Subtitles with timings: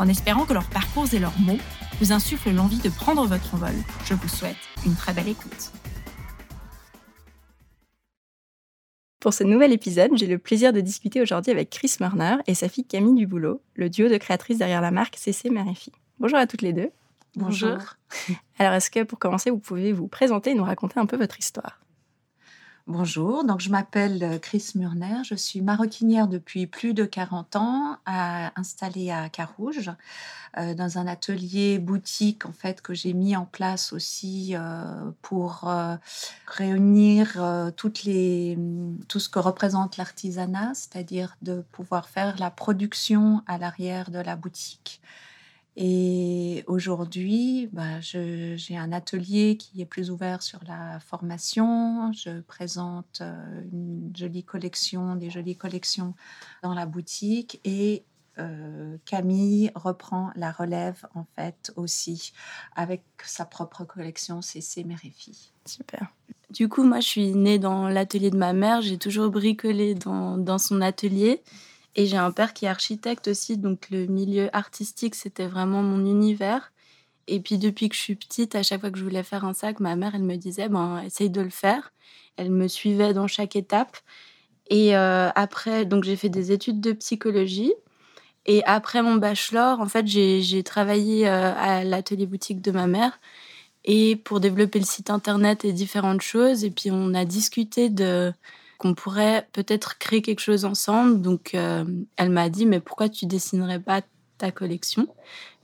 [0.00, 1.58] En espérant que leurs parcours et leurs mots
[2.00, 3.74] vous insuffle l'envie de prendre votre envol.
[4.06, 5.72] Je vous souhaite une très belle écoute.
[9.20, 12.70] Pour ce nouvel épisode, j'ai le plaisir de discuter aujourd'hui avec Chris Murner et sa
[12.70, 15.92] fille Camille Duboulot, le duo de créatrices derrière la marque CC Fille.
[16.18, 16.88] Bonjour à toutes les deux.
[17.36, 17.76] Bonjour.
[18.58, 21.38] Alors, est-ce que pour commencer, vous pouvez vous présenter et nous raconter un peu votre
[21.38, 21.78] histoire?
[22.92, 27.98] Bonjour, donc je m'appelle euh, Chris Murner, je suis maroquinière depuis plus de 40 ans,
[28.04, 29.92] installée à Carouge,
[30.58, 35.72] euh, dans un atelier boutique en fait que j'ai mis en place aussi euh, pour
[36.48, 37.34] réunir
[37.76, 44.34] tout ce que représente l'artisanat, c'est-à-dire de pouvoir faire la production à l'arrière de la
[44.34, 45.00] boutique.
[45.76, 52.12] Et aujourd'hui, bah, j'ai un atelier qui est plus ouvert sur la formation.
[52.12, 56.14] Je présente euh, une jolie collection, des jolies collections
[56.62, 58.04] dans la boutique et
[58.38, 62.32] euh, Camille reprend la relève en fait aussi
[62.74, 65.50] avec sa propre collection CC Fille.
[65.66, 66.12] Super.
[66.50, 68.80] Du coup, moi, je suis née dans l'atelier de ma mère.
[68.80, 71.42] J'ai toujours bricolé dans, dans son atelier.
[71.96, 76.06] Et j'ai un père qui est architecte aussi, donc le milieu artistique, c'était vraiment mon
[76.06, 76.72] univers.
[77.26, 79.54] Et puis depuis que je suis petite, à chaque fois que je voulais faire un
[79.54, 81.92] sac, ma mère, elle me disait, ben, essaye de le faire.
[82.36, 83.96] Elle me suivait dans chaque étape.
[84.68, 87.72] Et euh, après, donc j'ai fait des études de psychologie.
[88.46, 93.20] Et après mon bachelor, en fait, j'ai travaillé euh, à l'atelier boutique de ma mère
[93.84, 96.64] et pour développer le site internet et différentes choses.
[96.64, 98.32] Et puis on a discuté de
[98.80, 101.20] qu'on pourrait peut-être créer quelque chose ensemble.
[101.20, 101.84] Donc, euh,
[102.16, 104.00] elle m'a dit, mais pourquoi tu dessinerais pas
[104.38, 105.06] ta collection?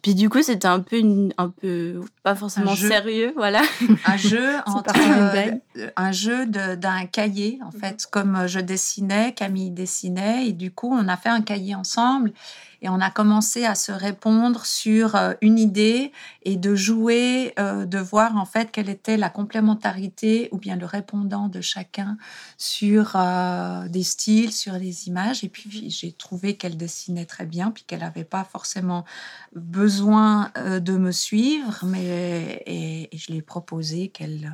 [0.02, 1.02] Puis du coup, c'était un peu,
[1.38, 3.62] un peu pas forcément sérieux, voilà.
[4.04, 10.48] Un jeu entre euh, un jeu d'un cahier, en fait, comme je dessinais, Camille dessinait,
[10.48, 12.32] et du coup, on a fait un cahier ensemble.
[12.82, 17.86] Et on a commencé à se répondre sur euh, une idée et de jouer, euh,
[17.86, 22.18] de voir en fait quelle était la complémentarité ou bien le répondant de chacun
[22.58, 25.42] sur euh, des styles, sur les images.
[25.44, 29.04] Et puis j'ai trouvé qu'elle dessinait très bien, puis qu'elle n'avait pas forcément
[29.54, 34.52] besoin de me suivre, mais et, et je lui ai proposé qu'elle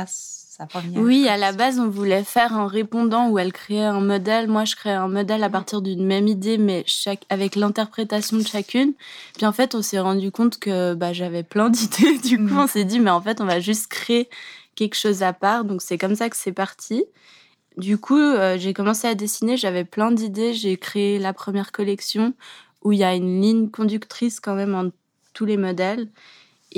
[0.00, 0.46] fasse
[0.94, 4.48] oui, à la base, on voulait faire un répondant où elle créait un modèle.
[4.48, 8.46] Moi, je créais un modèle à partir d'une même idée, mais chaque, avec l'interprétation de
[8.46, 8.94] chacune.
[9.36, 12.18] Puis en fait, on s'est rendu compte que bah, j'avais plein d'idées.
[12.18, 12.58] Du coup, mm.
[12.58, 14.28] on s'est dit, mais en fait, on va juste créer
[14.74, 15.64] quelque chose à part.
[15.64, 17.04] Donc, c'est comme ça que c'est parti.
[17.76, 20.54] Du coup, euh, j'ai commencé à dessiner, j'avais plein d'idées.
[20.54, 22.32] J'ai créé la première collection
[22.82, 24.90] où il y a une ligne conductrice quand même en
[25.34, 26.08] tous les modèles.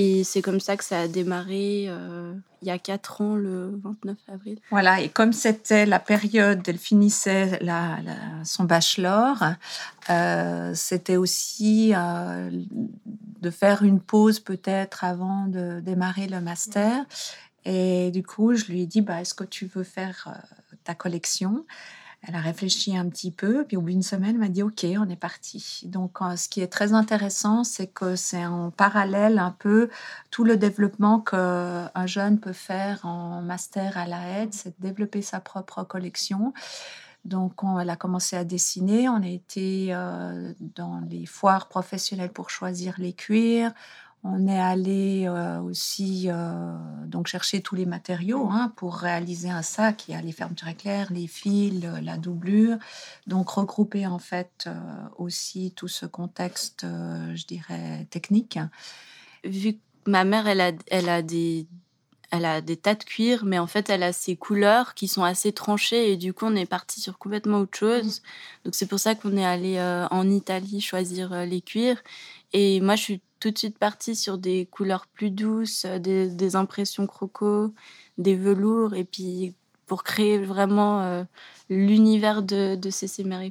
[0.00, 2.32] Et c'est comme ça que ça a démarré euh,
[2.62, 4.60] il y a quatre ans, le 29 avril.
[4.70, 7.58] Voilà, et comme c'était la période, elle finissait
[8.44, 9.42] son bachelor,
[10.08, 12.48] euh, c'était aussi euh,
[13.40, 17.04] de faire une pause peut-être avant de démarrer le master.
[17.64, 20.32] Et du coup, je lui ai dit, bah, est-ce que tu veux faire
[20.84, 21.66] ta collection?
[22.22, 24.84] Elle a réfléchi un petit peu, puis au bout d'une semaine, elle m'a dit OK,
[24.98, 25.82] on est parti.
[25.84, 29.88] Donc, euh, ce qui est très intéressant, c'est que c'est en parallèle un peu
[30.30, 35.22] tout le développement qu'un jeune peut faire en master à la aide, c'est de développer
[35.22, 36.52] sa propre collection.
[37.24, 39.08] Donc, on, elle a commencé à dessiner.
[39.08, 43.72] On a été euh, dans les foires professionnelles pour choisir les cuirs.
[44.24, 49.62] On est allé euh, aussi euh, donc chercher tous les matériaux hein, pour réaliser un
[49.62, 50.08] sac.
[50.08, 52.78] Il y a les fermetures éclairs, les fils, la doublure.
[53.28, 54.74] Donc regrouper en fait euh,
[55.18, 58.58] aussi tout ce contexte, je dirais, technique.
[59.44, 59.78] Vu que
[60.10, 61.66] ma mère, elle a, elle a des
[62.30, 65.24] elle a des tas de cuir, mais en fait, elle a ses couleurs qui sont
[65.24, 68.20] assez tranchées et du coup, on est parti sur complètement autre chose.
[68.66, 69.80] Donc, c'est pour ça qu'on est allé
[70.10, 72.02] en Italie choisir les cuirs.
[72.52, 76.56] Et moi, je suis tout de suite partie sur des couleurs plus douces, euh, des,
[76.56, 77.72] impressions croco,
[78.18, 79.54] des velours, et puis
[79.86, 81.24] pour créer vraiment euh,
[81.70, 82.90] l'univers de, de
[83.24, 83.42] Mère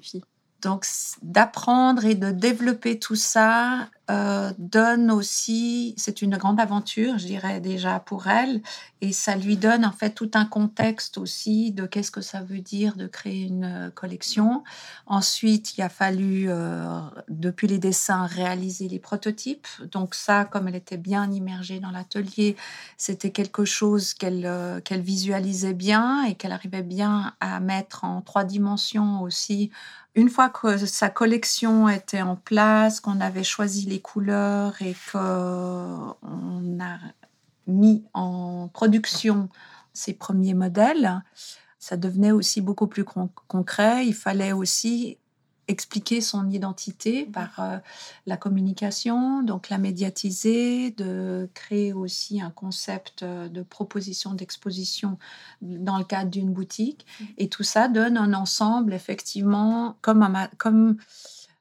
[0.62, 0.86] Donc,
[1.22, 7.60] d'apprendre et de développer tout ça euh, donne aussi, c'est une grande aventure, je dirais
[7.60, 8.62] déjà pour elle,
[9.02, 12.62] et ça lui donne en fait tout un contexte aussi de qu'est-ce que ça veut
[12.62, 14.64] dire de créer une euh, collection.
[15.08, 19.68] Ensuite, il a fallu, euh, depuis les dessins, réaliser les prototypes.
[19.92, 22.56] Donc ça, comme elle était bien immergée dans l'atelier,
[22.96, 28.46] c'était quelque chose qu'elle qu'elle visualisait bien et qu'elle arrivait bien à mettre en trois
[28.46, 29.70] dimensions aussi
[30.18, 36.16] une fois que sa collection était en place, qu'on avait choisi les couleurs et qu'on
[36.82, 36.98] a
[37.68, 39.48] mis en production
[39.94, 41.22] ses premiers modèles,
[41.78, 44.08] ça devenait aussi beaucoup plus concret.
[44.08, 45.20] Il fallait aussi
[45.68, 47.78] expliquer son identité mmh par euh,
[48.26, 55.18] la communication, donc la médiatiser, de créer aussi un concept euh, de proposition d'exposition
[55.62, 57.06] dans le cadre d'une boutique.
[57.20, 57.26] Mmh.
[57.38, 60.98] Et tout ça donne un ensemble, effectivement, comme un, comme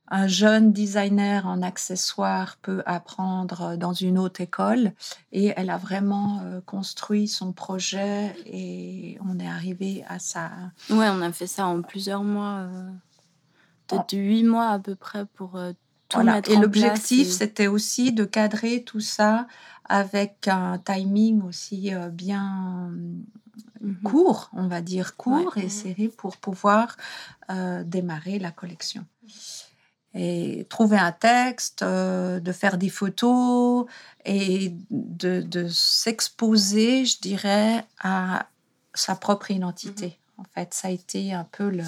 [0.08, 4.92] un jeune designer en accessoires peut apprendre dans une haute école.
[5.32, 10.50] Et elle a vraiment euh, construit son projet et on est arrivé à ça.
[10.90, 12.68] Ouais, on a fait ça en plusieurs mois
[13.86, 15.72] peut-être huit mois à peu près pour euh,
[16.08, 19.46] tout mettre et l'objectif, c'était aussi de cadrer tout ça
[19.84, 22.90] avec un timing aussi euh, bien
[23.80, 24.00] mhm.
[24.04, 26.96] court, on va dire court et serré pour pouvoir
[27.50, 29.04] euh, démarrer la collection.
[30.18, 33.84] Et trouver un texte, de faire des photos
[34.24, 38.46] et de, de s'exposer, je dirais, à
[38.94, 40.06] sa propre identité.
[40.06, 40.25] Mhm.
[40.38, 41.82] En fait, ça a été un peu le,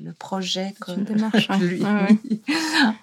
[0.00, 1.82] le, projet que démarche, lui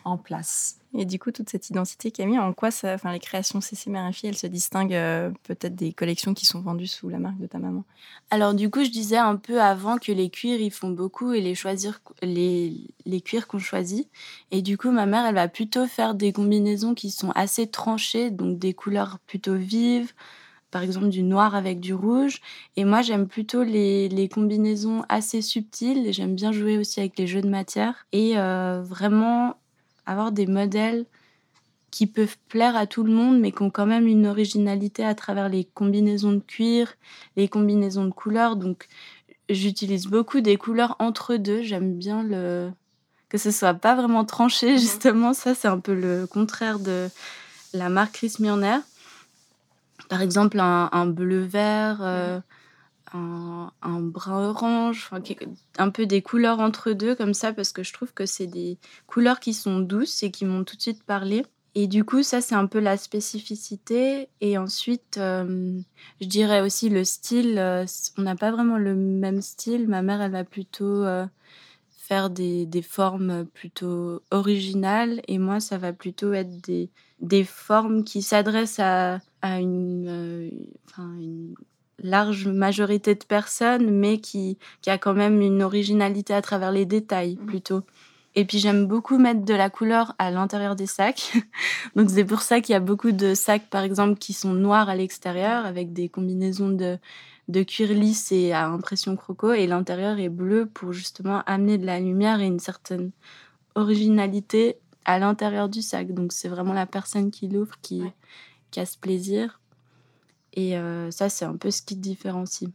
[0.05, 0.79] en place.
[0.97, 4.09] Et du coup, toute cette identité, Camille, en quoi ça, enfin, les créations CC Mère
[4.23, 7.59] elles se distinguent euh, peut-être des collections qui sont vendues sous la marque de ta
[7.59, 7.83] maman?
[8.31, 11.41] Alors du coup, je disais un peu avant que les cuirs, ils font beaucoup et
[11.41, 12.75] les choisir, les,
[13.05, 14.07] les cuirs qu'on choisit.
[14.49, 18.31] Et du coup, ma mère, elle va plutôt faire des combinaisons qui sont assez tranchées,
[18.31, 20.13] donc des couleurs plutôt vives,
[20.71, 22.41] par exemple du noir avec du rouge.
[22.75, 26.11] Et moi, j'aime plutôt les, combinaisons assez subtiles.
[26.13, 29.55] J'aime bien jouer aussi avec les jeux de matière et euh, vraiment
[30.05, 31.05] avoir des modèles
[31.91, 35.15] qui peuvent plaire à tout le monde, mais qui ont quand même une originalité à
[35.15, 36.93] travers les combinaisons de cuir,
[37.35, 38.55] les combinaisons de couleurs.
[38.55, 38.87] Donc,
[39.49, 41.63] j'utilise beaucoup des couleurs entre deux.
[41.63, 42.71] J'aime bien le
[43.29, 44.79] que ce soit pas vraiment tranché, mhm.
[44.79, 45.33] justement.
[45.33, 47.09] Ça, c'est un peu le contraire de
[47.73, 48.79] la marque Chris Murner
[50.07, 52.39] par exemple un, bleu vert, euh,
[53.13, 55.09] un, brun orange,
[55.77, 58.77] un peu des couleurs entre deux comme ça parce que je trouve que c'est des
[59.07, 61.45] couleurs qui sont douces et qui m'ont tout de suite parlé.
[61.75, 64.27] Et du coup, ça, c'est un peu la spécificité.
[64.41, 65.79] Et ensuite, euh,
[66.19, 67.59] je dirais aussi le style.
[67.59, 67.85] Euh,
[68.17, 69.87] on n'a pas vraiment le même style.
[69.87, 71.05] Ma mère, elle va plutôt
[71.95, 75.21] faire des, des, formes plutôt originales.
[75.27, 76.89] Et moi, ça va plutôt être des,
[77.21, 80.49] des formes qui s'adressent à, à une, euh,
[80.97, 81.55] une,
[82.01, 86.85] large majorité de personnes, mais qui, qui, a quand même une originalité à travers les
[86.85, 87.45] détails mmh.
[87.45, 87.81] plutôt.
[88.35, 91.33] Et puis j'aime beaucoup mettre de la couleur à l'intérieur des sacs.
[91.95, 94.87] Donc c'est pour ça qu'il y a beaucoup de sacs, par exemple, qui sont noirs
[94.87, 96.97] à l'extérieur, avec des combinaisons de,
[97.49, 101.85] de cuir lisse et à impression croco, et l'intérieur est bleu pour justement amener de
[101.85, 103.11] la lumière et une certaine
[103.75, 106.13] originalité à l'intérieur du sac.
[106.13, 108.03] Donc c'est vraiment la personne qui l'ouvre qui,
[108.73, 109.59] ce plaisir.
[110.53, 112.69] Et euh, ça, c'est un peu ce qui te différencie.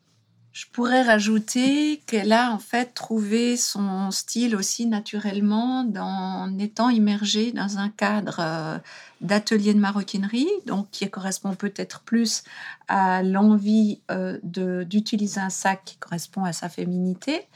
[0.52, 7.50] Je pourrais rajouter qu'elle a en fait trouvé son style aussi naturellement en étant immergée
[7.50, 8.78] dans un cadre euh,
[9.20, 12.44] d'atelier de maroquinerie, donc qui correspond peut-être plus
[12.86, 17.48] à l'envie euh, d'utiliser un sac qui correspond à sa féminité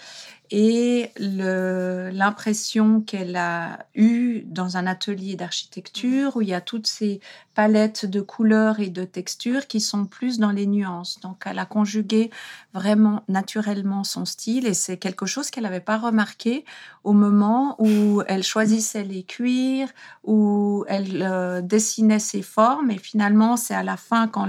[0.51, 7.21] et l'impression qu'elle a eue dans un atelier d'architecture où il y a toutes ces
[7.55, 11.19] palettes de couleurs et de textures qui sont plus dans les nuances.
[11.21, 12.31] Donc elle a conjugué
[12.73, 16.65] vraiment naturellement son style et c'est quelque chose qu'elle n'avait pas remarqué
[17.03, 19.89] au moment où elle choisissait les cuirs,
[20.23, 24.49] où elle euh, dessinait ses formes et finalement c'est à la fin quand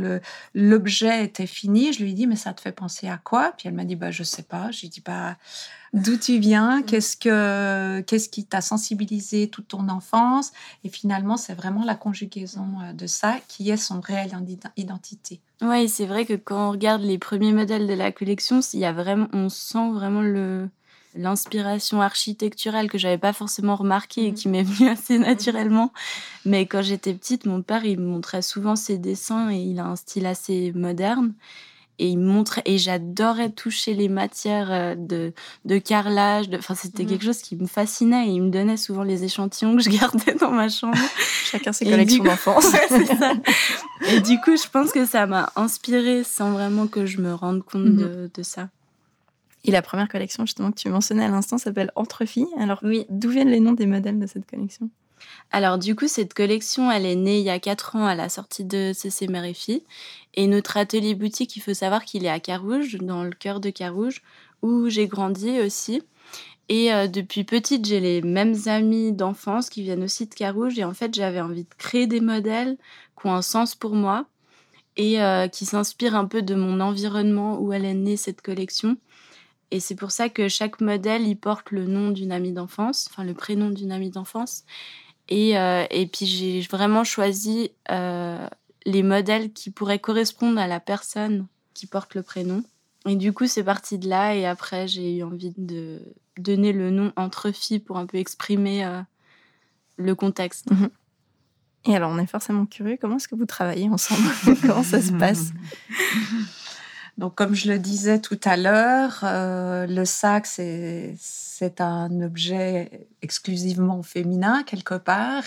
[0.54, 3.54] l'objet était fini, je lui ai dit mais ça te fait penser à quoi?
[3.58, 4.70] Puis elle m'a dit bah je sais pas.
[4.72, 5.36] J'ai dit bah
[5.94, 6.84] d'où tu viens, mm.
[6.86, 10.52] qu'est-ce que qu'est-ce qui t'a sensibilisé toute ton enfance?
[10.84, 14.32] Et finalement c'est vraiment la conjugaison euh, de ça qui est son réel
[14.78, 15.40] identité.
[15.62, 18.86] Oui, c'est vrai que quand on regarde les premiers modèles de la collection, il y
[18.86, 20.70] a vraiment on sent vraiment le
[21.16, 24.36] l'inspiration architecturale que j'avais pas forcément remarquée et mm.
[24.36, 25.92] qui m'est venue assez naturellement.
[26.46, 29.86] Mais quand j'étais petite, mon père, il me montrait souvent ses dessins et il a
[29.86, 31.34] un style assez moderne.
[32.00, 35.34] Et il montrait et j'adorais toucher les matières euh, de,
[35.66, 37.10] de carrelage enfin c'était mhm.
[37.10, 40.34] quelque chose qui me fascinait et il me donnait souvent les échantillons que je gardais
[40.36, 40.98] dans ma chambre.
[41.44, 42.72] Chacun ses collections d'enfance.
[44.08, 47.64] et du coup je pense que ça m'a inspiré sans vraiment que je me rende
[47.64, 47.98] compte mhm.
[47.98, 48.70] de, de, ça.
[49.66, 52.48] Et la première collection justement que tu mentionnais à l'instant s'appelle Entre filles.
[52.58, 53.06] Alors oui.
[53.10, 54.90] d'où viennent les noms des modèles de cette collection?
[55.52, 58.30] Alors du coup, cette collection, elle est née il y a quatre ans à la
[58.30, 59.84] sortie de CC Fille.
[60.36, 63.70] Et notre atelier boutique, il faut savoir qu'il est à Carouge, dans le cœur de
[63.70, 64.22] Carouge,
[64.62, 66.04] où j'ai grandi aussi.
[66.70, 70.78] Et euh, depuis petite, j'ai les mêmes amis d'enfance qui viennent aussi de Carouge.
[70.78, 72.78] Et en fait, j'avais envie de créer des modèles
[73.20, 74.28] qui ont un sens pour moi
[74.96, 78.98] et euh, qui s'inspirent un peu de mon environnement où elle est née, cette collection.
[79.72, 83.24] Et c'est pour ça que chaque modèle, il porte le nom d'une amie d'enfance, enfin
[83.24, 84.64] le prénom d'une amie d'enfance.
[85.30, 88.48] Et, euh, et puis j'ai vraiment choisi euh,
[88.86, 92.64] les modèles qui pourraient correspondre à la personne qui porte le prénom.
[93.08, 94.36] Et du coup, c'est parti de là.
[94.36, 96.02] Et après, j'ai eu envie de
[96.38, 99.02] donner le nom entre filles pour un peu exprimer euh,
[99.98, 100.70] le contexte.
[100.72, 100.90] Mhm.
[101.86, 102.98] Et alors, on est forcément curieux.
[103.00, 104.30] Comment est-ce que vous travaillez ensemble?
[104.62, 105.52] Comment ça se passe?
[107.20, 114.02] Donc, comme je le disais tout à l'heure, euh, le sac, c'est un objet exclusivement
[114.04, 115.44] féminin, quelque part.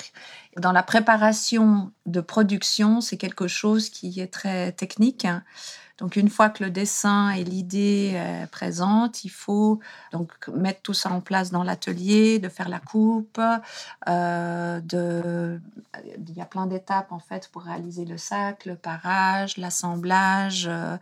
[0.58, 5.26] Dans la préparation de production, c'est quelque chose qui est très technique.
[5.96, 9.80] Donc, une fois que le dessin et l'idée est présente, il faut
[10.12, 13.40] donc mettre tout ça en place dans l'atelier, de faire la coupe.
[14.08, 14.80] Euh.
[16.28, 20.66] Il y a plein d'étapes en fait pour réaliser le sac, le parage, l'assemblage.
[20.68, 20.98] Euh,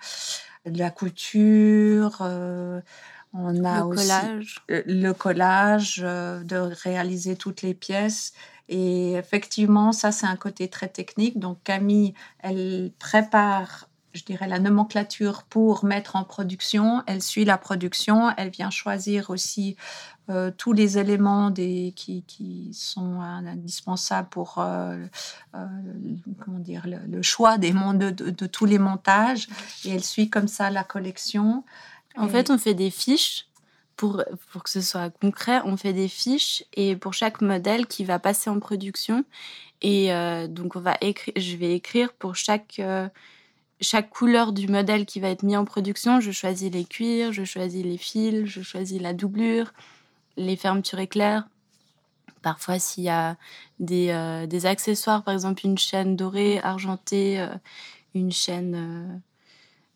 [0.66, 2.18] de la couture.
[2.22, 2.80] Euh,
[3.32, 4.62] on a le aussi collage.
[4.70, 8.32] Euh, le collage, euh, de réaliser toutes les pièces.
[8.68, 11.38] Et effectivement, ça, c'est un côté très technique.
[11.38, 17.02] Donc, Camille, elle prépare je dirais, la nomenclature pour mettre en production.
[17.06, 18.30] Elle suit la production.
[18.36, 19.76] Elle vient choisir aussi
[20.28, 24.96] euh, tous les éléments des, qui, qui sont indispensables pour euh,
[25.54, 25.66] euh,
[26.44, 29.48] comment dire, le, choix des de, de, tous les montages.
[29.84, 31.64] Et elle suit comme ça la collection.
[32.16, 33.46] En fait, on fait des fiches.
[33.96, 38.02] Pour, pour que ce soit concret, on fait des fiches et pour chaque modèle qui
[38.06, 39.26] va passer en production.
[39.82, 40.08] Et
[40.48, 42.80] donc, on va écrire, je vais écrire pour chaque
[43.80, 47.44] chaque couleur du modèle qui va être mis en production, je choisis les cuirs, je
[47.44, 49.72] choisis les fils, je choisis la doublure,
[50.36, 51.48] les fermetures éclairs.
[52.42, 53.36] Parfois, s'il y a
[53.78, 57.48] des, euh, accessoires, par exemple une chaîne dorée, argentée, euh,
[58.14, 59.18] une chaîne euh,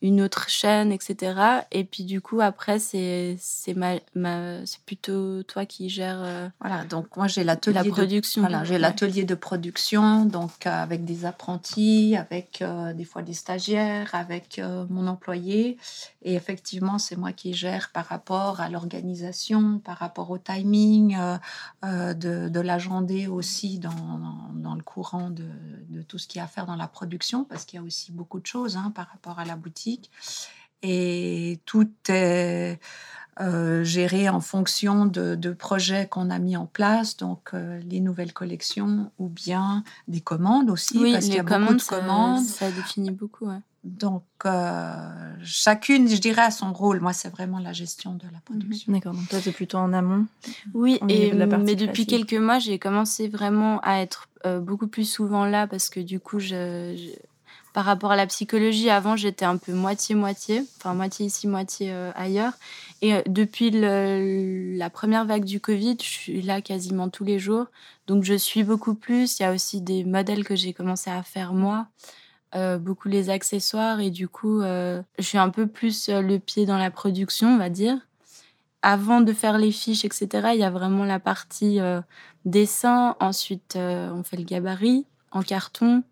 [0.04, 1.64] une autre chaîne, etc.
[1.72, 3.38] Et puis du coup, après, c'est
[3.74, 6.20] ma, ma c'est plutôt toi qui gères.
[6.22, 8.42] Euh, voilà, donc moi j'ai l'atelier de production.
[8.42, 13.32] Voilà, j'ai l'atelier de production, donc euh, avec des apprentis, avec euh, des fois des
[13.32, 15.78] stagiaires, avec mon employé.
[16.20, 21.16] Et effectivement, c'est moi qui gère par rapport à l'organisation, par rapport au timing
[21.82, 23.90] de, de aussi dans,
[24.54, 25.44] dans, le courant de,
[25.88, 27.84] de, tout ce qu'il y a à faire dans la production, parce qu'il y a
[27.84, 29.93] aussi beaucoup de choses hein, par rapport à la boutique
[30.82, 32.78] et tout est
[33.40, 38.32] euh, géré en fonction de, projets qu'on a mis en place, donc euh, les nouvelles
[38.32, 42.44] collections ou bien des commandes aussi, oui, parce qu'il y a beaucoup de commandes.
[42.44, 43.48] Ça, définit beaucoup,
[43.82, 47.00] Donc, euh, chacune, je dirais, a son rôle.
[47.00, 48.92] Moi, c'est vraiment la gestion de la production.
[48.92, 50.26] D'accord, donc toi, c'est plutôt en amont.
[50.72, 54.28] Oui, et, mais depuis quelques mois, j'ai commencé vraiment à être
[54.60, 56.94] beaucoup plus souvent là parce que du coup, je
[57.74, 62.12] par rapport à la psychologie, avant, j'étais un peu moitié-moitié, enfin moitié ici, moitié euh,
[62.14, 62.52] ailleurs.
[63.02, 67.66] Et euh, depuis la première vague du Covid, je suis là quasiment tous les jours.
[68.06, 69.40] Donc je suis beaucoup plus.
[69.40, 71.88] Il y a aussi des modèles que j'ai commencé à faire moi,
[72.54, 73.98] euh, beaucoup les accessoires.
[73.98, 77.70] Et du coup, je suis un peu plus le pied dans la production, on va
[77.70, 77.98] dire.
[78.82, 81.80] Avant de faire les fiches, etc., il y a vraiment la partie
[82.44, 83.16] dessin.
[83.18, 86.04] Ensuite, on fait le gabarit en carton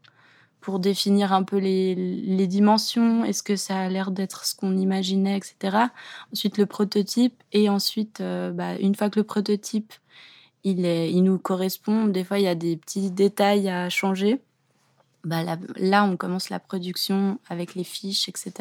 [0.62, 4.76] pour définir un peu les, les dimensions, est-ce que ça a l'air d'être ce qu'on
[4.76, 5.76] imaginait, etc.
[6.33, 7.35] Ensuite, le prototype.
[7.52, 9.92] Et ensuite, euh, bah, une fois que le prototype,
[10.62, 14.40] il, est, il nous correspond, des fois, il y a des petits détails à changer.
[15.25, 18.52] Bah, là, là, on commence la production avec les fiches, etc.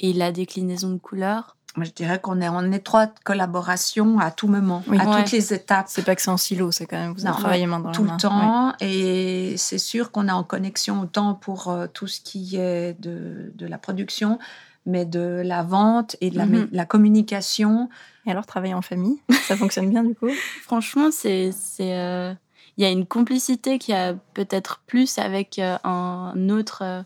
[0.00, 4.82] Et la déclinaison de couleurs je dirais qu'on est en étroite collaboration à tout moment,
[4.98, 5.86] à toutes les étapes.
[5.88, 8.12] C'est pas que c'est en silo, c'est quand même vous travaillez main dans tout la
[8.12, 8.16] main.
[8.16, 12.20] Tout le temps, et c'est sûr qu'on est en connexion autant pour euh, tout ce
[12.20, 14.38] qui est de, de, la production,
[14.86, 16.68] mais de la vente et de la, mhm.
[16.72, 17.88] la communication.
[18.26, 20.30] Et alors, travailler en famille, ça fonctionne bien du coup?
[20.62, 21.52] Franchement, c'est...
[21.80, 22.34] Euh,
[22.78, 27.04] il y a une complicité qui a peut-être plus avec euh, un autre...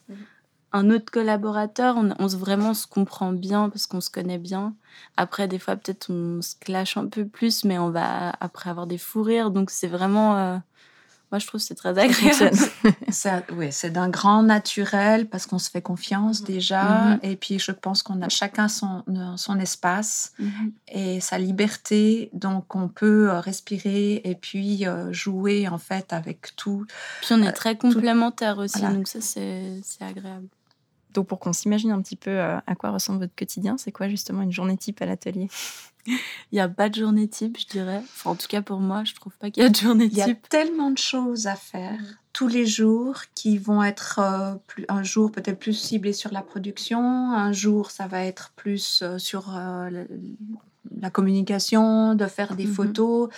[0.72, 4.74] un autre collaborateur, on, on se, vraiment se comprend bien parce qu'on se connaît bien.
[5.16, 8.86] Après, des fois, peut-être on se clash un peu plus, mais on va après avoir
[8.86, 9.50] des fous rires.
[9.50, 10.36] Donc, c'est vraiment.
[10.36, 10.56] euh,
[11.32, 12.56] moi, je trouve que c'est très agréable.
[13.10, 16.82] Ça, oui, c'est d'un grand naturel parce qu'on se fait confiance déjà.
[16.82, 17.18] Mhm.
[17.22, 19.04] Et puis, je pense qu'on a chacun son,
[19.36, 20.72] son espace Mhm.
[20.88, 22.30] et sa liberté.
[22.32, 26.84] Donc, on peut euh, respirer et puis euh, jouer en fait avec tout.
[27.22, 28.94] Puis on est très complémentaires aussi, voilà.
[28.96, 30.48] donc ça, c'est c'est agréable.
[31.14, 34.08] Donc pour qu'on s'imagine un petit peu euh, à quoi ressemble votre quotidien, c'est quoi
[34.08, 35.48] justement une journée type à l'atelier?
[36.06, 36.18] Il
[36.54, 38.00] n'y a pas de journée type, je dirais.
[38.02, 40.16] Enfin, en tout cas, pour moi, je trouve pas qu'il y a de journée Il
[40.16, 40.48] y a type.
[40.48, 41.98] tellement de choses à faire
[42.32, 46.42] tous les jours qui vont être euh, plus, un jour peut-être plus ciblés sur la
[46.42, 47.00] production,
[47.32, 50.04] un jour ça va être plus euh, sur euh,
[51.00, 52.74] la communication, de faire des Mhm.
[52.74, 53.28] photos.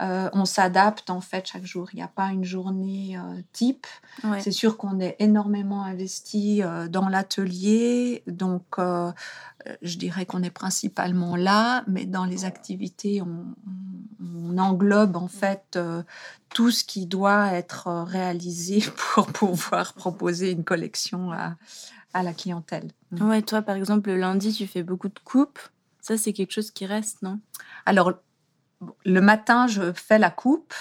[0.00, 1.88] Euh, on s'adapte en fait chaque jour.
[1.92, 3.86] Il n'y a pas une journée euh, type.
[4.24, 4.40] Ouais.
[4.40, 8.62] C'est sûr qu'on est énormément investi euh, dans l'atelier, donc
[9.82, 13.54] je dirais qu'on est principalement là, mais dans les activités, on,
[14.58, 15.78] englobe en fait
[16.50, 18.82] tout ce qui doit être réalisé
[19.14, 21.56] pour pouvoir proposer une collection à,
[22.12, 22.90] à la clientèle.
[23.20, 25.60] Ouais, toi, par exemple, le lundi, tu fais beaucoup de coupes.
[26.02, 27.38] Ça, c'est quelque chose qui reste, non?
[27.86, 28.12] Alors,
[29.04, 30.74] le matin, je fais la coupe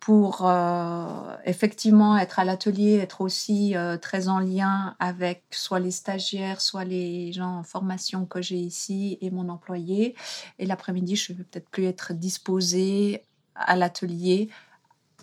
[0.00, 5.90] pour euh, effectivement être à l'atelier, être aussi euh, très en lien avec soit les
[5.90, 10.14] stagiaires, soit les gens en formation que j'ai ici et mon employé.
[10.60, 13.24] Et l'après-midi, je ne vais peut-être plus être disposée
[13.56, 14.48] à l'atelier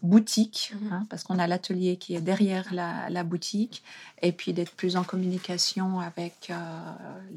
[0.02, 0.92] boutique, Mhm.
[0.94, 3.84] hein, parce qu'on a l'atelier qui est derrière la, la boutique,
[4.22, 6.56] et puis d'être plus en communication avec euh,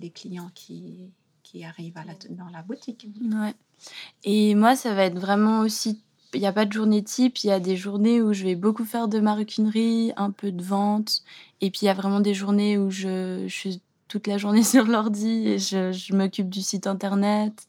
[0.01, 1.13] les clients qui,
[1.47, 3.07] qui arrivent à la- dans la boutique.
[3.23, 3.55] Ouais.
[4.25, 6.03] Et moi, ça va être vraiment aussi.
[6.35, 7.38] Il n'y a pas de journée type.
[7.45, 10.62] Il y a des journées où je vais beaucoup faire de maroquinerie, un peu de
[10.62, 11.23] vente.
[11.61, 14.87] Et puis, il y a vraiment des journées où je, suis toute la journée sur
[14.87, 17.69] l'ordi et je m'occupe du site internet.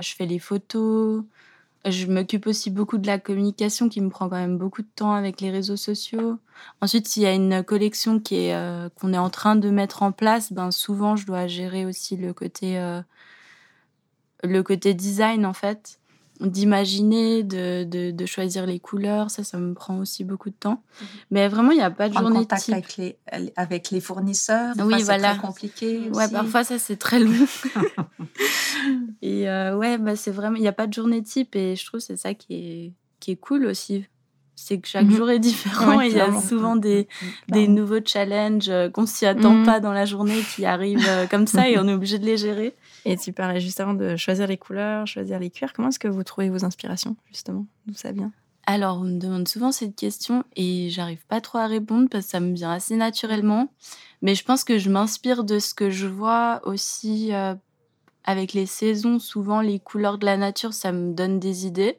[0.00, 1.24] Je fais les photos.
[1.86, 5.12] Je m'occupe aussi beaucoup de la communication qui me prend quand même beaucoup de temps
[5.12, 6.38] avec les réseaux sociaux.
[6.80, 10.10] Ensuite, s'il y a une collection qui euh, qu'on est en train de mettre en
[10.10, 13.02] place, ben souvent je dois gérer aussi le côté, euh,
[14.42, 16.00] le côté design en fait,
[16.40, 19.30] d'imaginer, de, de, de choisir les couleurs.
[19.30, 20.82] Ça, ça me prend aussi beaucoup de temps.
[21.30, 22.74] Mais vraiment, il n'y a pas de journée contact type.
[22.74, 23.18] avec les,
[23.56, 24.74] avec les fournisseurs.
[24.78, 25.32] Oui, fois, c'est voilà.
[25.34, 26.10] très compliqué.
[26.10, 26.32] Ouais, aussi.
[26.32, 27.46] parfois ça c'est très long.
[29.22, 31.84] et euh, ouais, bah, c'est vraiment, il n'y a pas de journée type et je
[31.86, 34.06] trouve que c'est ça qui est, qui est cool aussi.
[34.56, 35.16] C'est que chaque Mhm.
[35.16, 37.08] jour est différent Ouais, et il y a souvent des,
[37.48, 39.64] des nouveaux challenges euh, qu'on s'y attend Mhm.
[39.66, 42.36] pas dans la journée qui arrivent euh, comme ça et on est obligé de les
[42.36, 42.74] gérer.
[43.04, 45.72] Et tu parlais juste avant de choisir les couleurs, choisir les cuirs.
[45.72, 47.66] Comment est-ce que vous trouvez vos inspirations justement?
[47.86, 48.32] D'où ça vient?
[48.66, 52.30] Alors, on me demande souvent cette question et j'arrive pas trop à répondre parce que
[52.30, 53.68] ça me vient assez naturellement.
[54.22, 57.54] Mais je pense que je m'inspire de ce que je vois aussi euh,
[58.24, 59.18] avec les saisons.
[59.18, 61.98] Souvent, les couleurs de la nature, ça me donne des idées.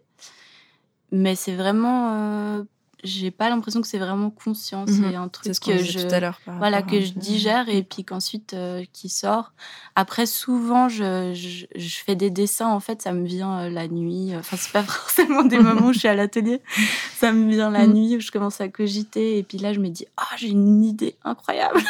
[1.11, 2.09] Mais c'est vraiment.
[2.13, 2.63] euh,
[3.05, 4.85] J'ai pas l'impression que c'est vraiment conscient.
[4.85, 4.87] Mhm.
[5.09, 5.99] C'est un truc ce que je.
[6.07, 6.19] tout à
[6.57, 9.53] Voilà, que je digère et puis qu'ensuite euh, qui sort.
[9.95, 13.87] Après, souvent, je, je, je fais des dessins, en fait, ça me vient euh, la
[13.87, 14.33] nuit.
[14.35, 16.61] Enfin, c'est pas forcément des moments où je suis à l'atelier.
[17.17, 17.93] Ça me vient la Mm.
[17.93, 20.83] nuit où je commence à cogiter et puis là, je me dis, ah, j'ai une
[20.83, 21.81] idée incroyable.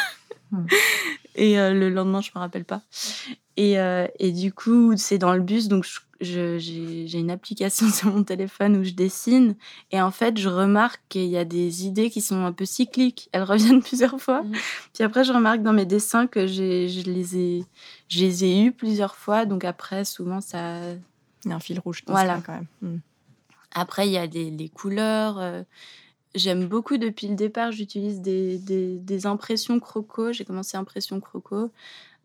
[0.52, 0.66] Mm.
[1.34, 2.82] et euh, le lendemain, je me rappelle pas.
[3.56, 3.76] Et,
[4.18, 8.76] et du coup, c'est dans le bus, donc je- j'ai une application sur mon téléphone
[8.76, 9.56] où je dessine.
[9.90, 13.28] Et en fait, je remarque qu'il y a des idées qui sont un peu cycliques.
[13.32, 14.42] Elles reviennent plusieurs fois.
[14.42, 14.52] Mhm.
[14.94, 16.62] Puis après, je remarque dans mes dessins que je
[17.08, 17.64] les ai,
[18.08, 19.44] je les ai eus plusieurs fois.
[19.46, 20.80] Donc après, souvent, ça.
[21.44, 22.36] Il y a un fil rouge Voilà.
[22.36, 22.66] ça quand même.
[22.82, 22.98] Mm.
[23.72, 25.38] Après, il y a des, les couleurs.
[25.38, 25.62] euh,
[26.34, 30.32] J'aime beaucoup depuis le départ, j'utilise des, des, des impressions croco.
[30.32, 31.70] J'ai commencé impression croco.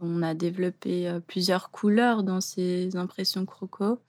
[0.03, 3.99] On a développé euh, plusieurs couleurs dans ces impressions croco.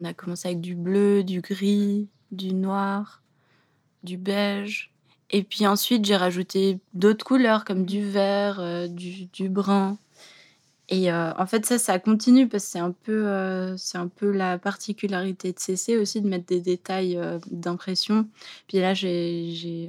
[0.00, 3.22] On a commencé avec du bleu, du gris, du noir,
[4.02, 4.92] du beige.
[5.30, 9.96] Et puis ensuite, j'ai rajouté d'autres couleurs comme du vert, euh, du, brun.
[10.90, 14.30] Et euh, en fait, ça, ça continue parce que c'est un, peu, c'est un peu
[14.30, 17.18] la particularité de CC aussi, de mettre des détails
[17.50, 18.28] d'impression.
[18.66, 18.92] Puis là,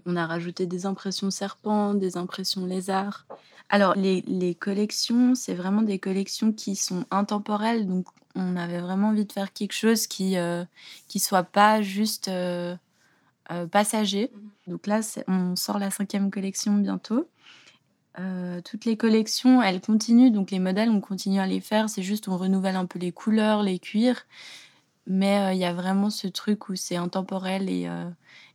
[0.06, 3.26] on a rajouté des impressions serpents, des impressions lézards.
[3.74, 7.88] Alors, les, les collections, c'est vraiment des collections qui sont intemporelles.
[7.88, 8.06] Donc,
[8.36, 10.64] on avait vraiment envie de faire quelque chose qui ne
[11.08, 12.76] qui soit pas juste euh,
[13.52, 14.30] euh, passager.
[14.68, 17.28] Donc là, on sort la cinquième collection bientôt.
[18.20, 21.90] Euh, toutes les collections, elles continuent, donc les modèles, on continue à les faire.
[21.90, 24.28] C'est juste, on renouvelle un peu les couleurs, les cuirs.
[25.08, 28.08] Mais euh, il y a vraiment ce truc où c'est intemporel et, euh,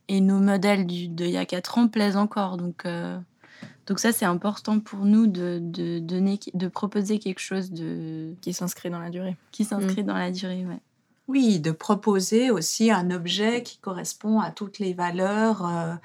[0.07, 2.55] et nos modèles d'il y a 4 ans plaisent encore.
[2.55, 3.19] Donc, euh,
[3.89, 8.35] Donc ça, c'est important pour nous de, de, donner, de proposer quelque chose de...
[8.39, 9.35] Qui s'inscrit dans la durée.
[9.51, 10.05] Qui s'inscrit mm.
[10.05, 10.79] dans la durée, ouais.
[11.27, 15.95] Oui, de proposer aussi un objet qui correspond à toutes les valeurs euh,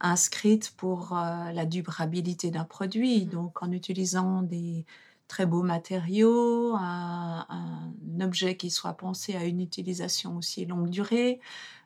[0.00, 3.26] inscrites pour euh, la durabilité d'un produit.
[3.26, 3.28] Mm.
[3.28, 4.86] Donc en utilisant des
[5.28, 11.38] très beaux matériaux, un, un, objet qui soit pensé à une utilisation aussi longue durée,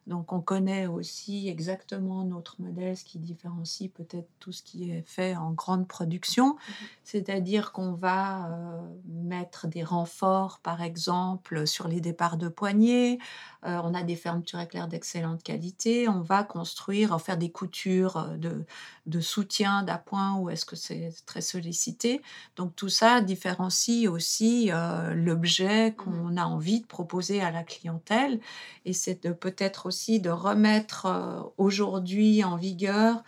[0.07, 5.03] donc on connaît aussi exactement notre modèle, ce qui différencie peut-être tout ce qui est
[5.07, 6.55] fait en grande production.
[6.55, 6.73] Mmh
[7.05, 13.19] C'est-à-dire qu'on va euh, mettre des renforts, par exemple, sur les départs de poignées.
[13.67, 16.09] Euh, on a des fermetures éclairs d'excellente qualité.
[16.09, 18.65] On va construire, faire des coutures euh, de,
[19.07, 22.23] de soutien d'appoint où est-ce que c'est très sollicité.
[22.57, 24.71] Donc tout ça différencie aussi
[25.15, 28.41] l'objet mmh qu'on a envie de proposer à la clientèle.
[28.85, 33.23] Et c'est peut-être aussi de remettre euh, aujourd'hui en vigueur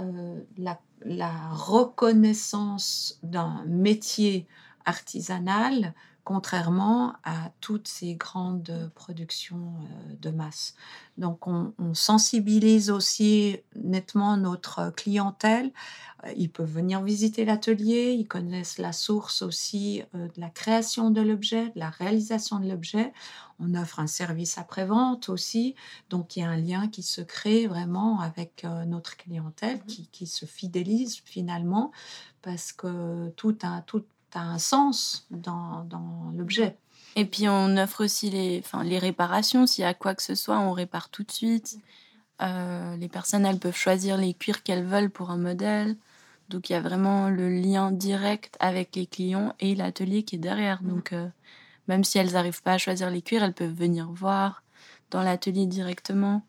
[0.00, 0.78] euh, la,
[1.52, 4.46] reconnaissance d'un métier
[4.84, 5.94] artisanal
[6.26, 10.74] contrairement à toutes ces grandes productions euh, de masse.
[11.18, 15.70] Donc on, sensibilise aussi nettement notre clientèle.
[16.24, 21.12] Euh, ils peuvent venir visiter l'atelier, ils connaissent la source aussi euh, de la création
[21.12, 23.12] de l'objet, de la réalisation de l'objet.
[23.60, 25.76] On offre un service après-vente aussi,
[26.10, 30.08] donc il y a un lien qui se crée vraiment avec notre clientèle, mmh qui,
[30.08, 31.92] qui, se fidélise finalement,
[32.42, 33.80] parce que tout, un,
[34.30, 36.76] tout un sens dans, dans l'objet.
[37.16, 39.66] Et puis on offre aussi les, enfin, les réparations.
[39.66, 41.78] S'il y a quoi que ce soit, on répare tout de suite.
[42.42, 45.96] Euh, les personnes, elles peuvent choisir les cuirs qu'elles veulent pour un modèle.
[46.48, 50.38] Donc il y a vraiment le lien direct avec les clients et l'atelier qui est
[50.38, 50.82] derrière.
[50.82, 50.88] Mmh.
[50.88, 51.28] Donc euh,
[51.88, 54.62] même si elles n'arrivent pas à choisir les cuirs, elles peuvent venir voir
[55.10, 56.42] dans l'atelier directement.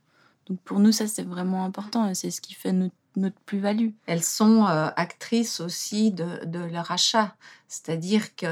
[0.48, 2.14] Donc pour nous, ça c'est vraiment important.
[2.14, 3.90] C'est ce qui fait notre notre plus-value.
[4.06, 7.36] Elles sont euh, actrices aussi de, de, leur achat,
[7.68, 8.48] c'est-à-dire que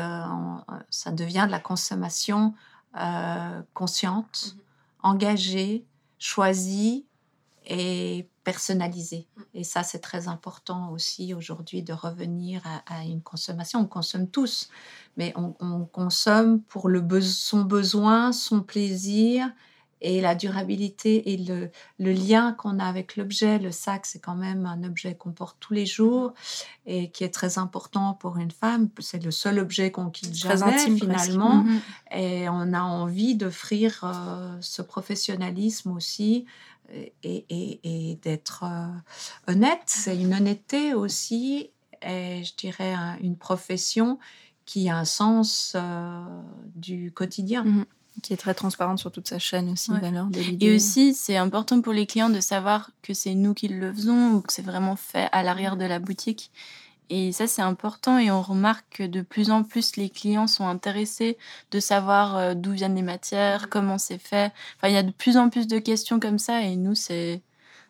[0.89, 2.53] ça devient de la consommation
[2.97, 4.61] euh, consciente, mhm.
[5.03, 5.85] engagée,
[6.17, 7.05] choisie
[7.67, 9.27] et personnalisée.
[9.37, 9.43] Mhm.
[9.53, 13.81] Et ça, c'est très important aussi aujourd'hui de revenir à, une consommation.
[13.81, 14.69] On consomme tous,
[15.17, 19.51] mais on, on consomme pour le son besoin, son plaisir
[20.05, 23.57] et la durabilité et le, le lien qu'on a avec l'objet.
[23.57, 26.35] Le sac, c'est quand même un objet qu'on porte tous les jours
[26.85, 28.89] et qui est très important pour une femme.
[28.99, 31.63] C'est le seul objet qu'on quitte jamais finalement.
[31.63, 31.81] Mhm.
[32.11, 36.45] Et on a envie d'offrir euh, ce professionnalisme aussi
[36.93, 39.81] et, et, et d'être euh, honnête.
[39.87, 41.71] C'est une honnêteté aussi
[42.03, 44.19] et je dirais une profession
[44.65, 46.23] qui a un sens euh,
[46.75, 47.63] du quotidien.
[47.63, 47.85] Mhm
[48.21, 51.81] qui est très transparente sur toute sa chaîne aussi, valeur de Et aussi, c'est important
[51.81, 54.95] pour les clients de savoir que c'est nous qui le faisons ou que c'est vraiment
[54.95, 56.51] fait à l'arrière de la boutique.
[57.09, 60.67] Et ça, c'est important et on remarque que de plus en plus, les clients sont
[60.67, 61.37] intéressés
[61.71, 64.51] de savoir euh, d'où viennent les matières, comment c'est fait.
[64.77, 67.41] Enfin, il y a de plus en plus de questions comme ça et nous, c'est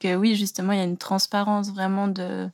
[0.01, 2.49] que oui, justement, il y a une transparence vraiment de,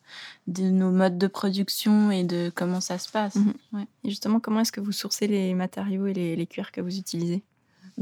[0.46, 3.36] de nos modes de production et de comment ça se passe.
[3.36, 3.86] Mhm.
[4.04, 6.96] Et justement, comment est-ce que vous sourcez les matériaux et les, les cuirs que vous
[6.96, 7.44] utilisez?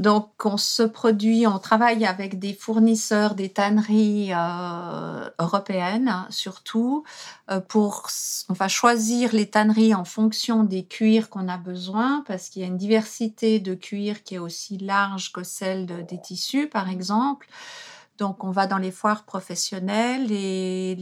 [0.00, 7.04] Donc, on se produit, on travaille avec des fournisseurs, des tanneries euh, européennes surtout.
[7.50, 12.62] Euh, on va choisir les tanneries en fonction des cuirs qu'on a besoin, parce qu'il
[12.62, 16.88] y a une diversité de cuirs qui est aussi large que celle des tissus, par
[16.88, 17.46] exemple.
[18.16, 20.96] Donc, on va dans les foires professionnelles et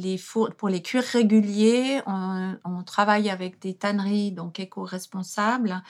[0.56, 5.82] pour les cuirs réguliers, on, on travaille avec des tanneries donc éco-responsables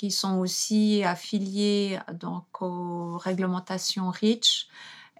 [0.00, 4.66] qui sont aussi affiliés donc aux réglementations REACH.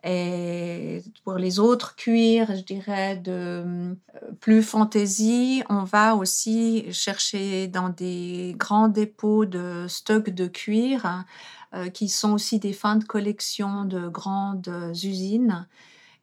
[0.02, 3.94] Et pour les autres cuirs, je dirais de euh,
[4.40, 11.26] plus fantaisie, on va aussi chercher dans des grands dépôts de stock de cuir
[11.74, 15.68] euh, qui sont aussi des fins de collection de grandes usines.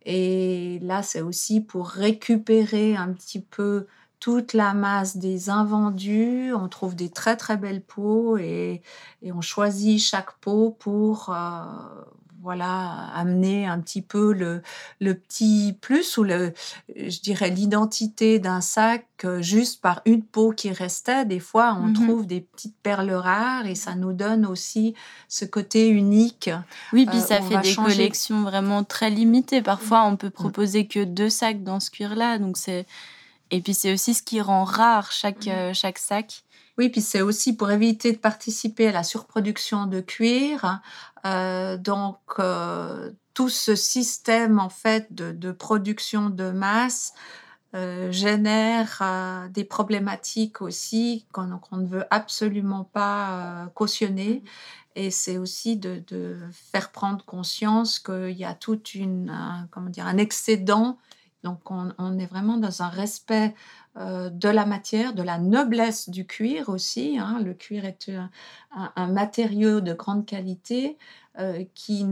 [0.03, 3.85] Et là, c'est aussi pour récupérer un petit peu
[4.19, 6.53] toute la masse des invendus.
[6.53, 8.81] On trouve des très très belles peaux et,
[9.23, 11.61] on choisit chaque peau pour euh,
[12.41, 14.61] voilà amener un petit peu le,
[15.01, 16.53] le petit plus ou le
[16.95, 19.05] je dirais l'identité d'un sac
[19.39, 21.25] juste par une peau qui restait.
[21.25, 24.93] Des fois, on mmh trouve des petites perles rares et ça nous donne aussi
[25.27, 26.49] ce côté unique.
[26.93, 29.61] Oui, puis euh, ça fait des collections vraiment très limitées.
[29.61, 30.31] Parfois, on peut mmh.
[30.31, 32.85] proposer que deux sacs dans ce cuir-là, donc c'est
[33.51, 35.51] et puis c'est aussi ce qui rend rare chaque, mmh.
[35.51, 36.43] euh, chaque sac.
[36.77, 40.79] Oui, puis c'est aussi pour éviter de participer à la surproduction de cuir.
[41.25, 47.13] Euh, donc euh, tout ce système en fait de, de production de masse
[48.09, 49.03] génère
[49.51, 54.43] des problématiques aussi qu'on ne veut absolument pas cautionner.
[54.97, 56.39] Et c'est aussi de,
[56.71, 60.97] faire prendre conscience qu'il y a tout une, un, comment dire, un excédent.
[61.43, 63.53] Donc on, est vraiment dans un respect
[63.95, 67.17] de la matière, de la noblesse du cuir aussi.
[67.19, 67.39] Hein.
[67.43, 68.11] Le cuir est
[68.71, 70.97] un matériau de grande qualité
[71.39, 72.03] euh, qui,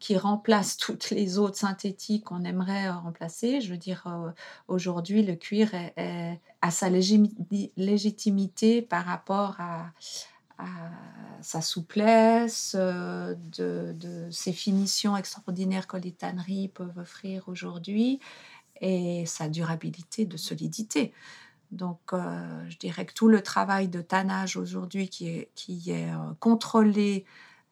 [0.00, 3.60] qui remplace toutes les autres synthétiques qu'on aimerait euh, remplacer.
[3.60, 4.32] Je veux dire, euh,
[4.66, 5.70] aujourd'hui, le cuir
[6.62, 9.92] a sa légitimité par rapport à,
[11.42, 13.36] sa souplesse, de,
[13.92, 18.20] de, ses finitions extraordinaires que les tanneries peuvent offrir aujourd'hui
[18.80, 21.12] et sa durabilité de solidité.
[21.72, 26.08] Donc, je dirais que tout le travail de tannage aujourd'hui qui est, qui est
[26.38, 27.24] contrôlé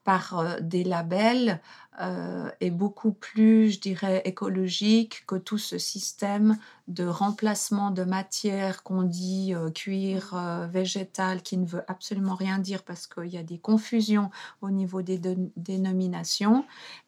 [0.04, 1.60] par euh, des labels
[2.00, 8.82] euh, est beaucoup plus, je dirais, écologique que tout ce système de remplacement de matière
[8.82, 10.36] qu'on dit euh, cuir
[10.70, 15.02] végétal qui ne veut absolument rien dire parce qu'il y a des confusions au niveau
[15.02, 15.20] des
[15.56, 16.64] dénominations.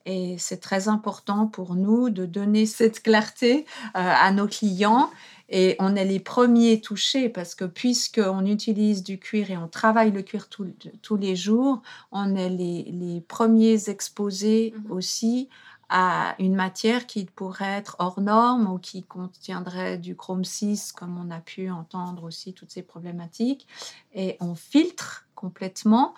[0.07, 5.11] Et c'est très important pour nous de donner cette clarté à nos clients
[5.49, 10.11] et on est les premiers touchés parce que puisqu'on utilise du cuir et on travaille
[10.11, 14.93] le cuir tous les jours, on est les, premiers exposés mhm.
[14.93, 15.49] aussi
[15.89, 21.17] à une matière qui pourrait être hors norme ou qui contiendrait du chrome 6, comme
[21.17, 23.69] on a pu entendre aussi toutes ces problématiques.
[24.13, 26.15] Et on filtre complètement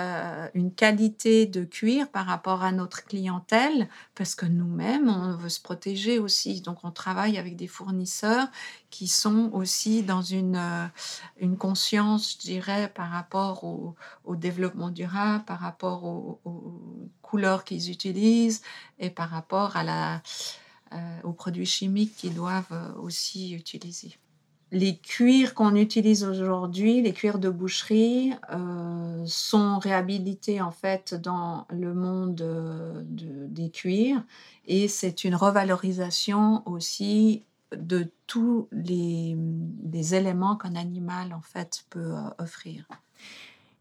[0.00, 5.48] euh, une qualité de cuir par rapport à notre clientèle, parce que nous-mêmes, on veut
[5.48, 6.60] se protéger aussi.
[6.62, 8.48] Donc, on travaille avec des fournisseurs
[8.90, 13.94] qui sont aussi dans une, euh, conscience, je dirais, par rapport au,
[14.36, 16.40] développement durable, par rapport aux,
[17.22, 18.62] couleurs qu'ils utilisent
[18.98, 20.22] et par rapport à la,
[20.92, 24.16] euh, aux produits chimiques qu'ils doivent aussi utiliser
[24.72, 31.66] les cuirs qu'on utilise aujourd'hui, les cuirs de boucherie, euh, sont réhabilités en fait dans
[31.70, 34.22] le monde euh, des cuirs
[34.66, 37.44] et c'est une revalorisation aussi
[37.76, 39.36] de tous les,
[40.14, 42.86] éléments qu'un animal en fait peut euh, offrir.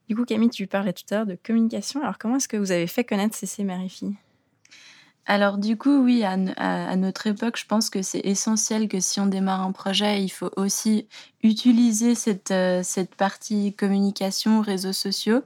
[0.07, 2.01] Du coup, Camille, tu parlais tout à l'heure de communication.
[2.01, 4.15] Alors, comment est-ce que vous avez fait connaître CC Mère-Fille
[5.29, 9.27] alors du coup, oui, à, notre époque, je pense que c'est essentiel que si on
[9.27, 11.07] démarre un projet, il faut aussi
[11.43, 15.43] utiliser cette, euh, cette partie communication, réseaux sociaux.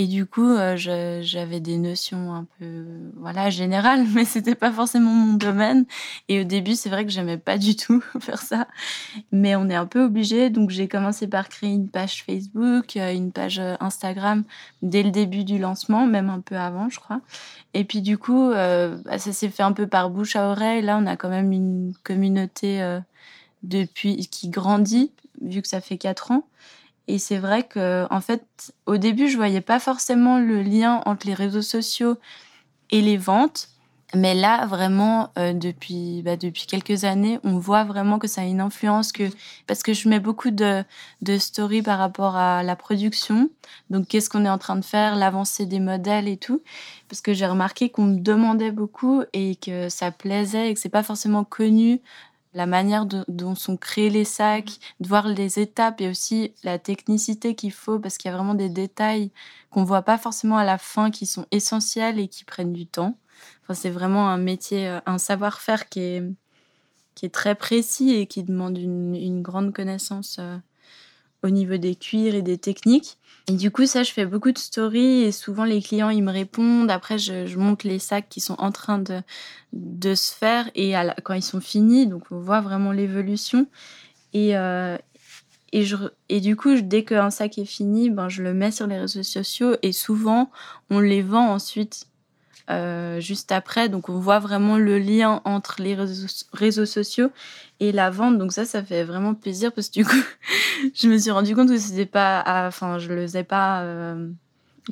[0.00, 2.84] Et du coup, euh, j'avais des notions un peu
[3.16, 5.86] voilà générales, mais c'était pas forcément mon domaine.
[6.28, 8.68] Et au début, c'est vrai que j'aimais pas du tout faire ça,
[9.32, 10.50] mais on est un peu obligé.
[10.50, 14.44] Donc j'ai commencé par créer une page Facebook, euh, une page euh, Instagram
[14.82, 17.20] dès le début du lancement, même un peu avant, je crois.
[17.74, 20.80] Et puis du coup, bah, ça s'est fait un peu par bouche à oreille.
[20.80, 22.98] Là, on a quand même une communauté
[23.64, 25.10] depuis qui grandit,
[25.42, 26.44] vu que ça fait quatre ans.
[27.08, 31.26] Et c'est vrai que, en fait, au début, je voyais pas forcément le lien entre
[31.26, 32.18] les réseaux sociaux
[32.90, 33.70] et les ventes.
[34.14, 38.44] Mais là, vraiment, euh, depuis, bah, depuis quelques années, on voit vraiment que ça a
[38.44, 39.12] une influence.
[39.12, 39.24] Que,
[39.66, 40.82] parce que je mets beaucoup de,
[41.22, 43.50] de stories par rapport à la production.
[43.90, 46.62] Donc, qu'est-ce qu'on est en train de faire, l'avancée des modèles et tout.
[47.08, 50.88] Parce que j'ai remarqué qu'on me demandait beaucoup et que ça plaisait et que c'est
[50.90, 52.00] pas forcément connu
[52.54, 57.54] la manière dont sont créés les sacs, de voir les étapes et aussi la technicité
[57.54, 59.30] qu'il faut parce qu'il y a vraiment des détails
[59.70, 63.18] qu'on voit pas forcément à la fin qui sont essentiels et qui prennent du temps.
[63.62, 66.22] Enfin, c'est vraiment un métier, euh, un savoir-faire qui est,
[67.14, 70.56] qui est très précis et qui demande une, grande connaissance euh,
[71.42, 73.18] au niveau des cuirs et des techniques.
[73.48, 76.32] Et du coup, ça, je fais beaucoup de stories et souvent les clients, ils me
[76.32, 76.90] répondent.
[76.90, 79.22] Après, je, montre les sacs qui sont en train de,
[79.72, 80.92] de se faire et
[81.24, 83.66] quand ils sont finis, donc on voit vraiment l'évolution.
[84.34, 84.98] Et, euh,
[85.72, 85.86] et,
[86.28, 89.22] et du coup, dès qu'un sac est fini, ben, je le mets sur les réseaux
[89.22, 90.50] sociaux et souvent,
[90.90, 92.07] on les vend ensuite
[92.70, 93.88] euh, juste après.
[93.88, 95.96] Donc on voit vraiment le lien entre les
[96.52, 97.30] réseaux, sociaux
[97.80, 98.38] et la vente.
[98.38, 100.22] Donc ça, ça fait vraiment plaisir parce que du coup,
[100.94, 104.28] je me suis rendu compte que c'était pas, enfin, je le faisais pas euh,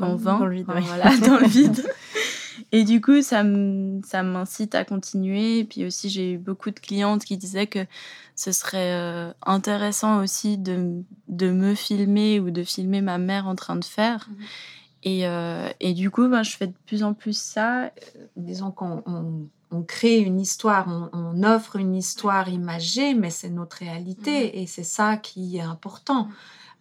[0.00, 0.66] en vain, dans le vide.
[0.66, 1.84] Voilà, dans le vide.
[2.72, 5.60] Et du coup, ça m'incite à continuer.
[5.60, 7.86] Et puis aussi, j'ai eu beaucoup de clientes qui disaient que
[8.34, 13.54] ce serait euh, intéressant aussi de, de, me filmer ou de filmer ma mère en
[13.54, 14.28] train de faire.
[14.28, 14.44] Mmh.
[15.06, 17.90] Euh, et, du coup, ben, je fais de plus en plus ça.
[18.36, 19.02] Disons qu'on
[19.70, 24.62] on, crée une histoire, on, offre une histoire imagée, mais c'est notre réalité mm-hmm.
[24.62, 26.28] et c'est ça qui est important.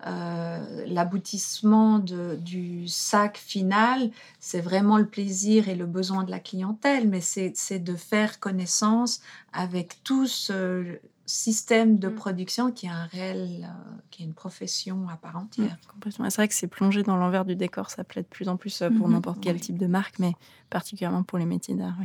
[0.07, 7.07] euh, l'aboutissement du sac final, c'est vraiment le plaisir et le besoin de la clientèle,
[7.07, 9.21] mais c'est de faire connaissance
[9.53, 12.15] avec tout ce système de mmh.
[12.15, 15.77] production qui est un réel, euh, qui est une profession à part entière.
[16.05, 18.57] Mmh, c'est vrai que c'est plongé dans l'envers du décor, ça plaît de plus en
[18.57, 20.33] plus euh, pour mmh n'importe quel type de marque, mais
[20.69, 21.95] particulièrement pour les métiers d'art.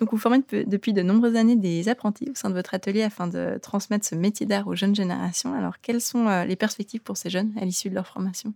[0.00, 3.26] Donc vous formez depuis de nombreuses années des apprentis au sein de votre atelier afin
[3.26, 5.54] de transmettre ce métier d'art aux jeunes générations.
[5.54, 8.52] Alors quelles sont euh, les perspectives pour ces jeunes à l'issue de leur formation?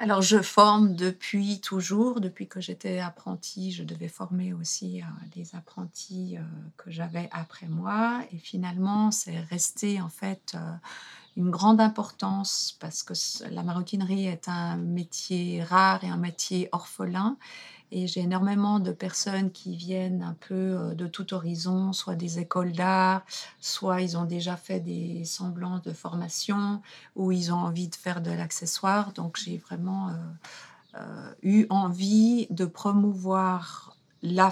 [0.00, 2.20] Alors, je forme depuis toujours.
[2.20, 5.02] Depuis que j'étais apprentie, je devais former aussi
[5.34, 6.42] des euh, apprentis euh,
[6.76, 8.20] que j'avais après moi.
[8.30, 10.72] Et finalement, c'est resté en fait euh,
[11.36, 13.14] une grande importance parce que
[13.50, 17.36] la maroquinerie est un métier rare et un métier orphelin.
[17.90, 22.38] Et j'ai énormément de personnes qui viennent un peu euh, de tout horizon, soit des
[22.38, 23.22] écoles d'art,
[23.60, 26.82] soit ils ont déjà fait des semblants de formation,
[27.16, 29.12] ou ils ont envie de faire de l'accessoire.
[29.12, 30.12] Donc j'ai vraiment euh,
[30.96, 34.50] euh, eu envie de promouvoir la,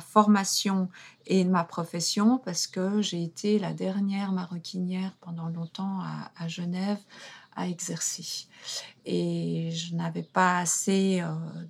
[0.00, 0.88] formation
[1.26, 5.98] et ma profession parce que j'ai été la dernière maroquinière pendant longtemps
[6.36, 7.00] à Genève
[7.56, 8.46] à exercer.
[9.06, 11.28] Et je n'avais pas assez euh,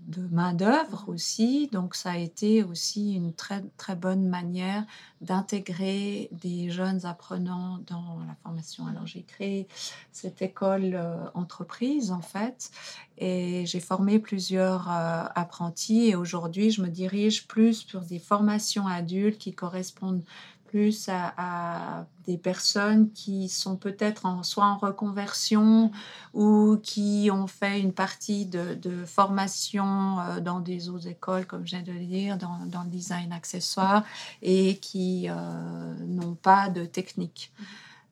[0.08, 4.84] de main-d'œuvre aussi, donc ça a été aussi une très, très bonne manière
[5.20, 8.86] d'intégrer des jeunes apprenants dans la formation.
[8.88, 9.68] Alors j'ai créé
[10.10, 12.72] cette école euh, entreprise en fait,
[13.16, 18.88] et j'ai formé plusieurs euh, apprentis, et aujourd'hui je me dirige plus sur des formations
[18.88, 20.24] adultes qui correspondent
[20.70, 25.90] plus à, des personnes qui sont peut-être en, soit en reconversion
[26.32, 31.76] ou qui ont fait une partie de, formation euh, dans des autres écoles, comme je
[31.76, 34.04] viens de le dire, dans, le design accessoire
[34.42, 37.52] et qui euh, n'ont pas de technique.
[37.58, 37.64] Mmh.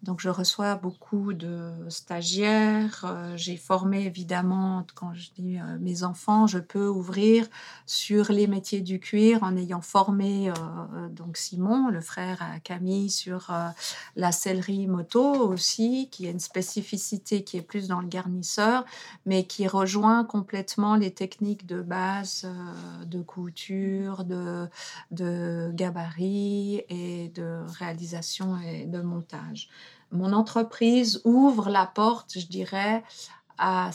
[0.04, 3.04] Donc, je reçois beaucoup de stagiaires.
[3.04, 7.48] Euh, j'ai formé évidemment, quand je dis euh, mes enfants, je peux ouvrir
[7.84, 13.10] sur les métiers du cuir en ayant formé euh, donc Simon, le frère à Camille,
[13.10, 13.50] sur
[14.14, 18.84] la sellerie moto aussi, qui a une spécificité qui est plus dans le garnisseur,
[19.26, 22.46] mais qui rejoint complètement les techniques de base
[23.04, 24.68] de couture, de,
[25.10, 29.68] de gabarit et de réalisation et de montage
[30.12, 33.02] mon entreprise ouvre la porte, je dirais,
[33.58, 33.90] à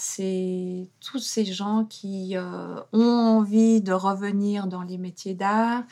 [1.00, 5.84] tous ces gens qui euh, ont envie de revenir dans les métiers d'art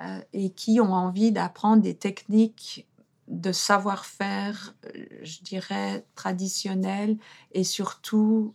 [0.00, 2.86] euh, et qui ont envie d'apprendre des techniques
[3.28, 7.16] de savoir-faire, euh, je dirais, traditionnelles
[7.52, 8.54] et surtout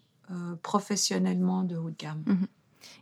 [0.62, 2.24] professionnellement de haut de gamme.
[2.28, 2.46] Mmh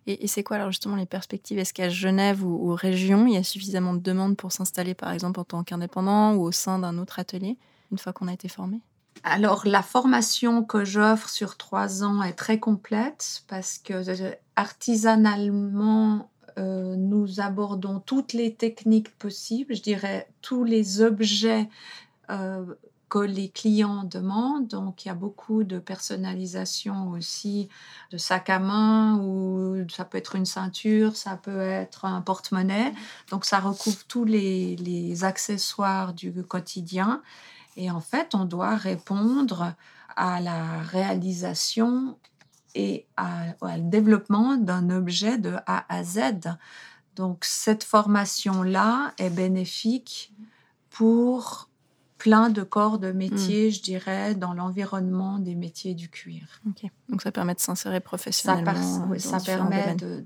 [0.08, 1.60] et, c'est quoi alors justement les perspectives?
[1.60, 5.12] Est-ce qu'à Genève ou, ou région, il y a suffisamment de demandes pour s'installer par
[5.12, 7.58] exemple en tant qu'indépendant ou au sein d'un autre atelier?
[7.92, 8.82] Une fois qu'on a été formé?
[9.24, 16.30] Alors, la formation que j'offre sur trois ans est très complète parce que euh, artisanalement,
[16.58, 21.70] euh, nous abordons toutes les techniques possibles, je dirais tous les objets
[22.30, 22.66] euh,
[23.10, 24.68] que les clients demandent.
[24.68, 27.70] Donc, il y a beaucoup de personnalisation aussi
[28.12, 32.92] de sac à main ou ça peut être une ceinture, ça peut être un porte-monnaie.
[33.30, 37.22] Donc, ça recouvre tous les, les accessoires du quotidien.
[37.78, 39.74] Et en fait, on doit répondre
[40.16, 42.18] à la réalisation
[42.76, 46.20] et à, au développement d'un objet de A à Z.
[47.16, 50.34] Donc cette formation-là est bénéfique
[50.90, 51.70] pour
[52.18, 53.72] plein de corps de métiers, hmm.
[53.72, 56.62] je dirais, dans l'environnement des métiers du cuir.
[57.10, 59.16] Donc ça permet de s'insérer professionnellement.
[59.20, 60.24] Ça, permet de,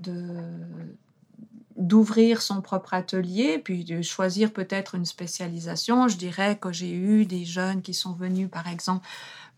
[1.82, 6.08] d'ouvrir son propre atelier, puis de choisir peut-être une spécialisation.
[6.08, 9.06] Je dirais que j'ai eu des jeunes qui sont venus, par exemple,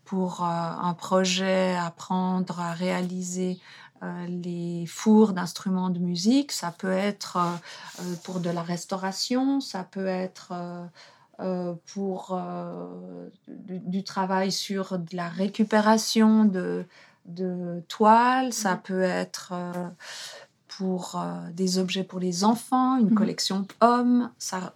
[0.05, 3.59] pour euh, un projet, apprendre à réaliser
[4.03, 6.51] euh, les fours d'instruments de musique.
[6.51, 10.53] Ça peut être euh, pour de la restauration, ça peut être
[11.93, 12.41] pour
[13.49, 16.85] du, travail sur de la récupération de,
[17.25, 19.51] de toiles, ça peut être
[20.77, 23.15] pour euh, des objets pour les enfants, une mhm.
[23.15, 24.29] collection hommes.
[24.37, 24.73] Ça,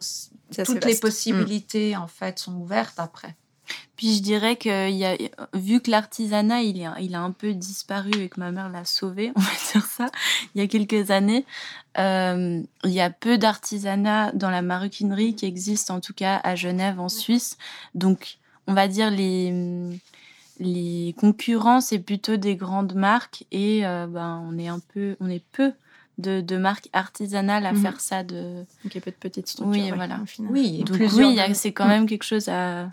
[0.66, 3.36] toutes les possibilités en fait sont ouvertes après.
[3.96, 5.18] Puis je dirais que y a,
[5.54, 8.86] vu que l'artisanat il, a, il a un peu disparu et que ma mère l'a
[8.86, 10.08] sauvé, on va dire ça,
[10.56, 11.46] il y a quelques années,
[11.98, 16.56] euh, il y a peu d'artisanat dans la maroquinerie qui existe en tout cas à
[16.56, 17.58] Genève en Suisse.
[17.94, 20.00] Donc on va dire les
[20.60, 25.30] les concurrents c'est plutôt des grandes marques et euh, ben on est un peu on
[25.30, 25.74] est peu
[26.20, 27.82] de, de marques artisanales à mhm.
[27.82, 28.24] faire ça.
[28.24, 28.66] De...
[28.84, 29.84] Donc il y a peu de petites structures.
[29.84, 30.20] Oui, voilà.
[30.40, 32.90] Oui, Donc oui, c'est quand même quelque chose à,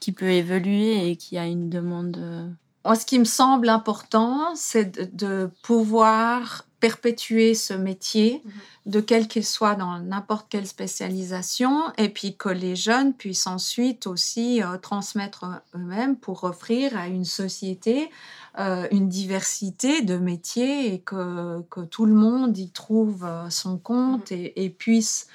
[0.00, 2.16] qui peut évoluer et qui a une demande.
[2.18, 8.52] Euh, ce qui me semble important, c'est de, pouvoir perpétuer ce métier, mhm.
[8.92, 14.06] de quel qu'il soit dans n'importe quelle spécialisation, et puis que les jeunes puissent ensuite
[14.06, 18.10] aussi euh, transmettre eux-mêmes pour offrir à une société
[18.58, 23.78] euh, une diversité de métiers et que, que, tout le monde y trouve euh, son
[23.78, 24.38] compte mhm.
[24.38, 25.28] et, et, puisse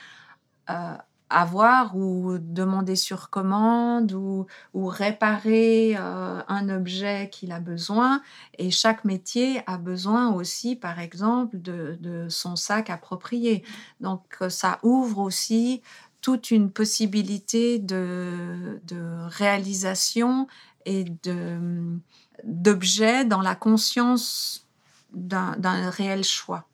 [1.31, 8.21] avoir ou demander sur commande ou, ou réparer euh, un objet qu'il a besoin.
[8.57, 13.63] Et chaque métier a besoin aussi, par exemple, de, de son sac approprié.
[14.01, 15.81] Donc euh, ça ouvre aussi
[16.19, 20.47] toute une possibilité de, de réalisation
[20.85, 21.97] et de,
[22.43, 24.65] d'objets dans la conscience
[25.13, 26.65] d'un réel choix.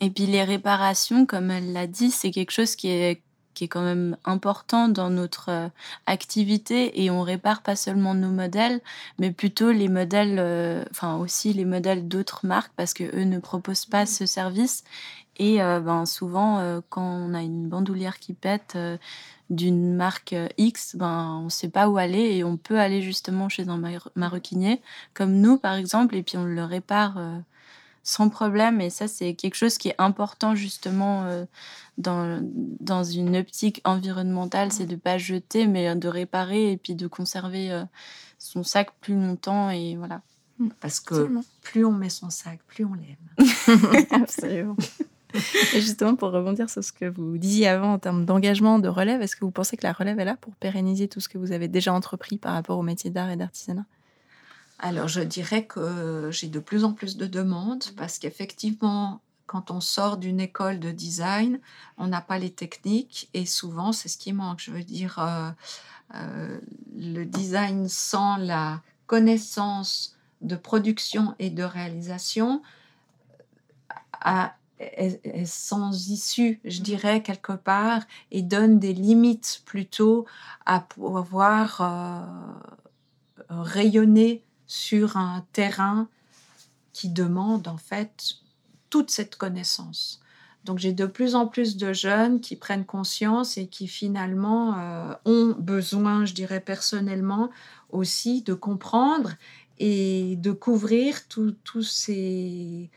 [0.00, 3.20] Et puis les réparations, comme elle l'a dit, c'est quelque chose qui est
[3.58, 5.68] qui est quand même important dans notre euh,
[6.06, 8.80] activité et on répare pas seulement nos modèles,
[9.18, 13.40] mais plutôt les modèles, euh, enfin aussi les modèles d'autres marques parce que eux ne
[13.40, 14.84] proposent pas ce service.
[15.38, 18.78] Et euh, ben, souvent, quand on a une bandoulière qui pète
[19.50, 23.48] d'une marque X, ben, on ne sait pas où aller et on peut aller justement
[23.48, 23.82] chez un
[24.14, 24.80] maroquinier
[25.14, 27.18] comme nous par exemple et puis on le répare
[28.08, 28.80] sans problème.
[28.80, 31.44] Et ça, c'est quelque chose qui est important justement euh,
[31.98, 32.40] dans,
[32.80, 37.06] dans une optique environnementale, c'est de ne pas jeter, mais de réparer et puis de
[37.06, 37.84] conserver euh,
[38.38, 39.68] son sac plus longtemps.
[39.68, 40.22] Et voilà.
[40.58, 40.68] Mmh.
[40.80, 41.28] Parce que
[41.60, 44.06] plus on met son sac, plus on l'aime.
[44.10, 44.76] Absolument.
[45.74, 49.20] Et justement, pour rebondir sur ce que vous disiez avant en termes d'engagement, de relève,
[49.20, 51.52] est-ce que vous pensez que la relève est là pour pérenniser tout ce que vous
[51.52, 53.84] avez déjà entrepris par rapport au métier d'art et d'artisanat?
[54.78, 59.80] Alors, je dirais que j'ai de plus en plus de demandes parce qu'effectivement, quand on
[59.80, 61.58] sort d'une école de design,
[61.96, 64.60] on n'a pas les techniques et souvent, c'est ce qui manque.
[64.60, 65.50] Je veux dire, euh,
[66.14, 66.60] euh,
[66.96, 72.62] le design sans la connaissance de production et de réalisation
[74.78, 80.24] est, sans issue, je dirais, quelque part, et donne des limites plutôt
[80.66, 82.24] à pouvoir euh,
[83.48, 86.08] rayonner sur un terrain
[86.92, 88.36] qui demande en fait
[88.90, 90.20] toute cette connaissance.
[90.64, 95.14] Donc j'ai de plus en plus de jeunes qui prennent conscience et qui finalement euh,
[95.24, 97.50] ont besoin, je dirais personnellement,
[97.90, 99.32] aussi de comprendre
[99.78, 102.90] et de couvrir tous ces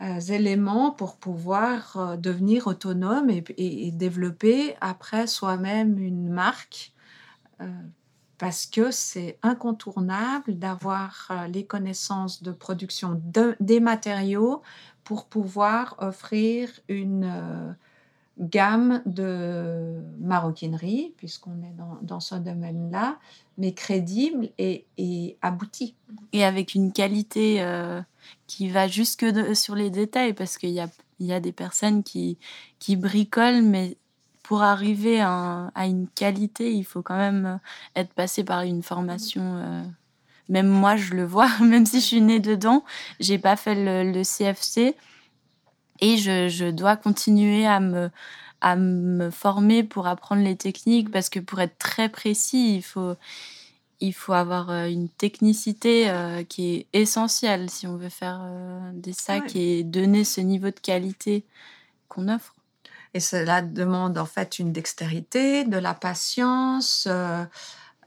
[0.00, 6.92] euh, éléments pour pouvoir euh, devenir autonome et, développer après soi-même une marque
[8.38, 13.20] parce que c'est incontournable d'avoir euh, les connaissances de production
[13.60, 14.62] des matériaux
[15.04, 17.72] pour pouvoir offrir une euh,
[18.38, 23.18] gamme de maroquinerie, puisqu'on est dans, ce domaine-là,
[23.56, 24.84] mais crédible et,
[25.40, 25.94] aboutie.
[26.32, 28.02] Et avec une qualité euh,
[28.46, 29.24] qui va jusque
[29.54, 30.80] sur les détails, parce qu'il y
[31.32, 32.36] a, des personnes qui
[32.96, 33.96] bricolent, mais
[34.46, 39.42] pour arriver à, une qualité, il faut quand même euh, être passé par une formation.
[39.42, 39.82] Euh,
[40.48, 42.84] même moi, je le vois, même si je suis née dedans,
[43.18, 44.94] j'ai pas fait le, CFC
[46.00, 48.08] et je, dois continuer à me,
[48.60, 53.14] à me former pour apprendre les techniques parce que pour être très précis, il faut,
[53.98, 56.08] il faut avoir euh, une technicité
[56.48, 58.48] qui est essentielle si on veut faire
[58.92, 61.42] des sacs et donner ce niveau de qualité
[62.08, 62.55] qu'on offre.
[63.16, 67.46] Et cela demande en fait une dextérité, de la patience, euh,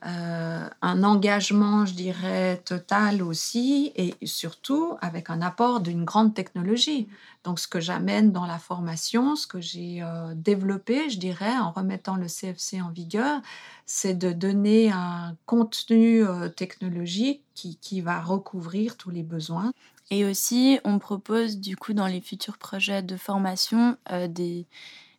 [0.05, 7.07] euh, un engagement, je dirais, total aussi, et surtout avec un apport d'une grande technologie.
[7.43, 11.72] Donc ce que j'amène dans la formation, ce que j'ai euh, développé, je dirais, en
[11.72, 13.41] remettant le CFC en vigueur,
[13.88, 16.24] c'est de donner un contenu
[16.55, 19.72] technologique qui, qui va recouvrir tous les besoins.
[20.12, 24.66] Et aussi, on propose du coup dans les futurs projets de formation euh, des,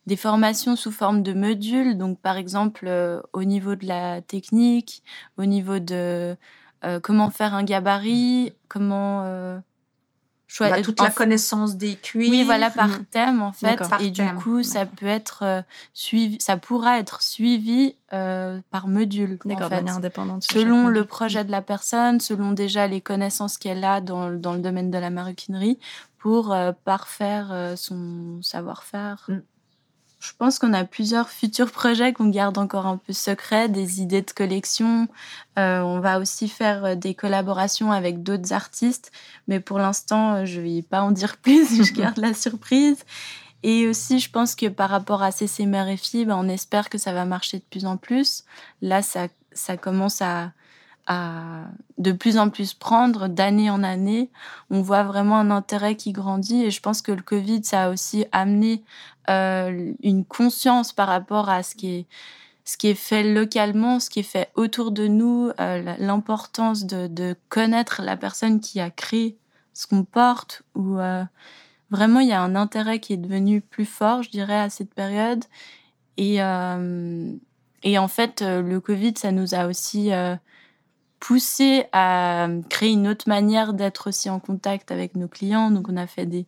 [0.05, 1.97] des formations sous forme de modules.
[1.97, 5.03] Donc par exemple, euh, au niveau de la technique,
[5.37, 6.35] au niveau de
[6.83, 9.61] euh, comment faire un gabarit, comment
[10.59, 12.31] bah, toute la connaissance des cuivres.
[12.31, 13.05] Oui, voilà, par mhm.
[13.05, 13.79] thème, en fait.
[14.01, 15.61] Et du coup, ça peut être euh,
[15.93, 19.39] suivi, ça pourra être suivi euh, par module.
[19.45, 20.43] D'accord, de manière indépendante.
[20.43, 24.59] Selon le projet de la personne, selon déjà les connaissances qu'elle a dans, dans, le
[24.59, 25.79] domaine de la maroquinerie,
[26.17, 29.25] pour euh, parfaire son savoir-faire.
[29.27, 29.39] Mm.
[30.21, 34.21] Je pense qu'on a plusieurs futurs projets qu'on garde encore un peu secrets, des idées
[34.21, 35.07] de collection.
[35.57, 39.11] Euh, on va aussi faire euh, des collaborations avec d'autres artistes,
[39.47, 43.03] mais pour l'instant, euh, je ne vais pas en dire plus, je garde la surprise.
[43.63, 46.89] Et aussi, je pense que par rapport à CC Mère et Filles, ben, on espère
[46.89, 48.43] que ça va marcher de plus en plus.
[48.83, 50.51] Là, ça, ça commence à,
[51.07, 51.65] à
[52.01, 54.29] de plus en plus prendre d'année en année.
[54.69, 57.89] On voit vraiment un intérêt qui grandit et je pense que le Covid, ça a
[57.89, 58.83] aussi amené
[59.29, 62.05] euh, une conscience par rapport à ce qui est
[62.63, 67.35] ce qui est fait localement, ce qui est fait autour de nous, euh, l'importance de,
[67.49, 69.35] connaître la personne qui a créé
[69.73, 71.23] ce qu'on porte, ou euh,
[71.89, 74.93] vraiment il y a un intérêt qui est devenu plus fort, je dirais, à cette
[74.93, 75.43] période.
[76.17, 80.11] Et, et en fait, le Covid, ça nous a aussi
[81.21, 85.69] poussé à créer une autre manière d'être aussi en contact avec nos clients.
[85.69, 86.47] Donc, on a fait des,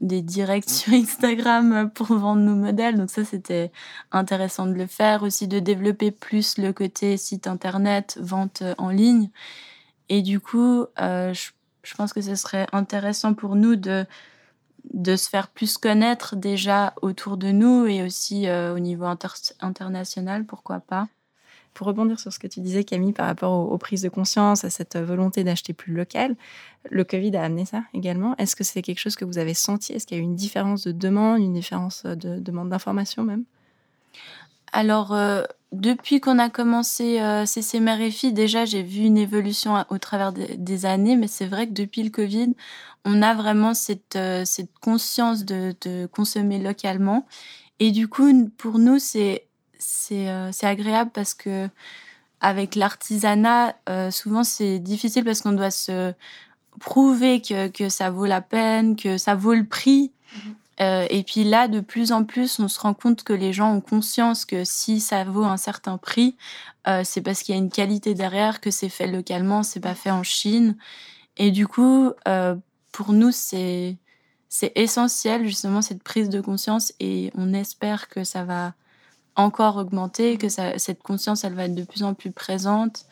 [0.00, 2.96] des directs sur Instagram pour vendre nos modèles.
[2.96, 3.70] Donc, ça, c'était
[4.12, 5.22] intéressant de le faire.
[5.22, 9.30] Aussi, de développer plus le côté site internet, vente en ligne.
[10.08, 11.52] Et du coup, euh, je,
[11.84, 14.04] je, pense que ce serait intéressant pour nous de,
[14.92, 19.06] de se faire plus connaître déjà autour de nous et aussi euh, au niveau
[19.60, 21.06] international, pourquoi pas.
[21.74, 24.70] Pour rebondir sur ce que tu disais, Camille, par rapport aux, prises de conscience, à
[24.70, 26.36] cette volonté d'acheter plus local,
[26.88, 28.36] le Covid a amené ça également.
[28.36, 29.92] Est-ce que c'est quelque chose que vous avez senti?
[29.92, 33.44] Est-ce qu'il y a eu une différence de demande, une différence de demande d'information même?
[34.72, 35.42] Alors, euh,
[35.74, 37.80] depuis qu'on a commencé euh, CC
[38.32, 42.10] déjà, j'ai vu une évolution au travers des années, mais c'est vrai que depuis le
[42.10, 42.54] Covid,
[43.04, 44.44] on a vraiment cette, euh,
[44.80, 47.26] conscience de, consommer localement.
[47.80, 49.53] Et du coup, pour nous, c'est euh,
[49.86, 51.68] c'est agréable parce que
[52.40, 56.12] avec l'artisanat, euh, souvent c'est difficile parce qu'on doit se
[56.80, 60.12] prouver que, que, ça vaut la peine, que ça vaut le prix.
[60.34, 60.54] Mhm.
[60.80, 63.72] Euh, et puis là, de plus en plus, on se rend compte que les gens
[63.72, 66.36] ont conscience que si ça vaut un certain prix,
[67.04, 70.10] c'est parce qu'il y a une qualité derrière, que c'est fait localement, c'est pas fait
[70.10, 70.76] en Chine.
[71.38, 72.10] Et du coup,
[72.92, 73.96] pour nous, c'est
[74.74, 78.74] essentiel justement cette prise de conscience et on espère que ça va
[79.36, 83.06] encore augmenter, que cette conscience, elle va être de plus en plus présente.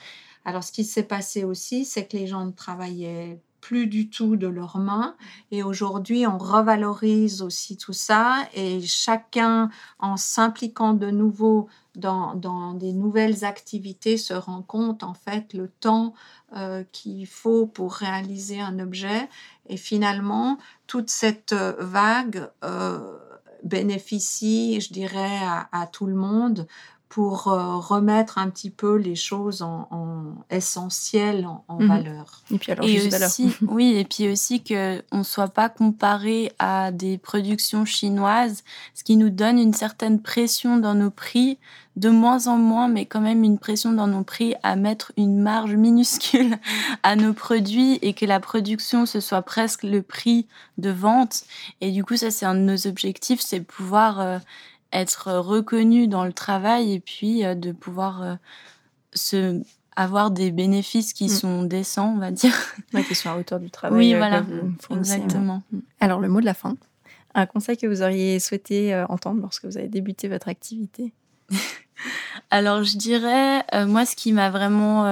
[0.44, 4.36] Alors, ce qui s'est passé aussi, c'est que les gens ne travaillaient plus du tout
[4.36, 5.14] de leurs mains.
[5.52, 8.46] Et aujourd'hui, on revalorise aussi tout ça.
[8.54, 9.70] Et chacun,
[10.00, 16.12] en s'impliquant de nouveau dans, des nouvelles activités, se rend compte, en fait, le temps
[16.56, 19.28] euh, qu'il faut pour réaliser un objet.
[19.68, 22.50] Et finalement, toute cette vague...
[22.64, 23.18] Euh,
[23.64, 25.40] bénéficie, je dirais,
[25.72, 26.66] à, tout le monde
[27.12, 31.86] pour euh, remettre un petit peu les choses en, essentielles en, mhm.
[31.86, 32.40] valeur.
[32.50, 37.18] Et puis alors, aussi, oui, et puis aussi que on soit pas comparé à des
[37.18, 41.58] productions chinoises, ce qui nous donne une certaine pression dans nos prix,
[41.96, 45.38] de moins en moins, mais quand même une pression dans nos prix à mettre une
[45.38, 46.56] marge minuscule
[47.02, 50.46] à nos produits et que la production ce soit presque le prix
[50.78, 51.42] de vente.
[51.82, 54.38] Et du coup, ça c'est un de nos objectifs, c'est pouvoir euh,
[54.92, 58.34] être reconnu dans le travail et puis euh, de pouvoir euh,
[59.14, 59.60] se
[59.94, 61.28] avoir des bénéfices qui mm.
[61.28, 62.54] sont décents, on va dire.
[63.08, 63.98] qui sont à hauteur du travail.
[63.98, 64.44] Oui, euh, voilà,
[64.90, 65.62] exactement.
[65.70, 65.78] Mm.
[66.00, 66.76] Alors, le mot de la fin.
[67.34, 71.12] Un conseil que vous auriez souhaité entendre lorsque vous avez débuté votre activité?
[72.50, 75.04] Alors, je dirais, moi, ce qui m'a vraiment.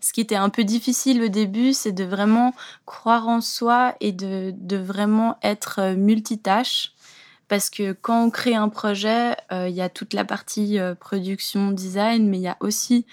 [0.00, 2.52] ce qui était un peu difficile au début, c'est de vraiment
[2.84, 6.92] croire en soi et de, de vraiment être multitâche
[7.52, 10.94] parce que quand on crée un projet, euh, il y a toute la partie euh,
[10.94, 13.04] production, design, mais il y a aussi,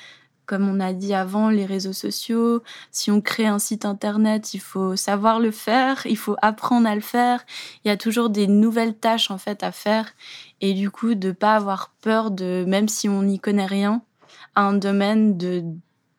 [0.45, 2.63] comme on a dit avant, les réseaux sociaux.
[2.89, 6.95] Si on crée un site internet, il faut savoir le faire, il faut apprendre à
[6.95, 7.43] le faire.
[7.83, 10.09] Il y a toujours des nouvelles tâches en fait à faire,
[10.61, 14.01] et du coup de pas avoir peur de, même si on n'y connaît rien,
[14.55, 15.65] à un domaine de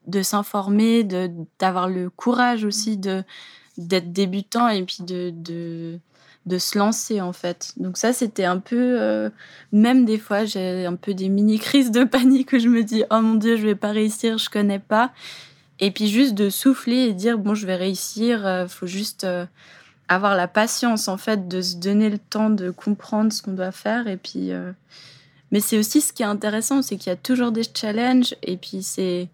[0.07, 1.05] de s'informer,
[1.59, 6.01] d'avoir le courage aussi d'être débutant et puis de
[6.47, 7.72] de se lancer en fait.
[7.76, 9.30] Donc ça c'était un peu euh,
[9.72, 13.05] même des fois j'ai un peu des mini crises de panique où je me dis
[13.11, 15.12] oh mon dieu je vais pas réussir je connais pas.
[15.80, 19.45] Et puis juste de souffler et dire bon je vais réussir euh, faut juste euh,
[20.09, 23.72] avoir la patience en fait de se donner le temps de comprendre ce qu'on doit
[23.72, 24.09] faire.
[24.09, 24.51] Et puis
[25.53, 28.57] mais c'est aussi ce qui est intéressant c'est qu'il y a toujours des challenges et
[28.57, 29.28] puis c'est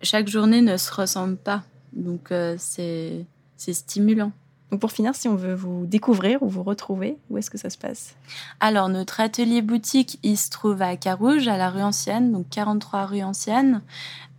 [0.00, 1.64] chaque journée ne se ressemble pas.
[1.92, 4.32] Donc c'est c'est stimulant
[4.78, 7.78] pour finir, si on veut vous découvrir ou vous retrouver, où est-ce que ça se
[7.78, 8.14] passe?
[8.60, 13.06] Alors, notre atelier boutique, il se trouve à Carouge, à la rue Ancienne, donc 43
[13.06, 13.82] rue Ancienne.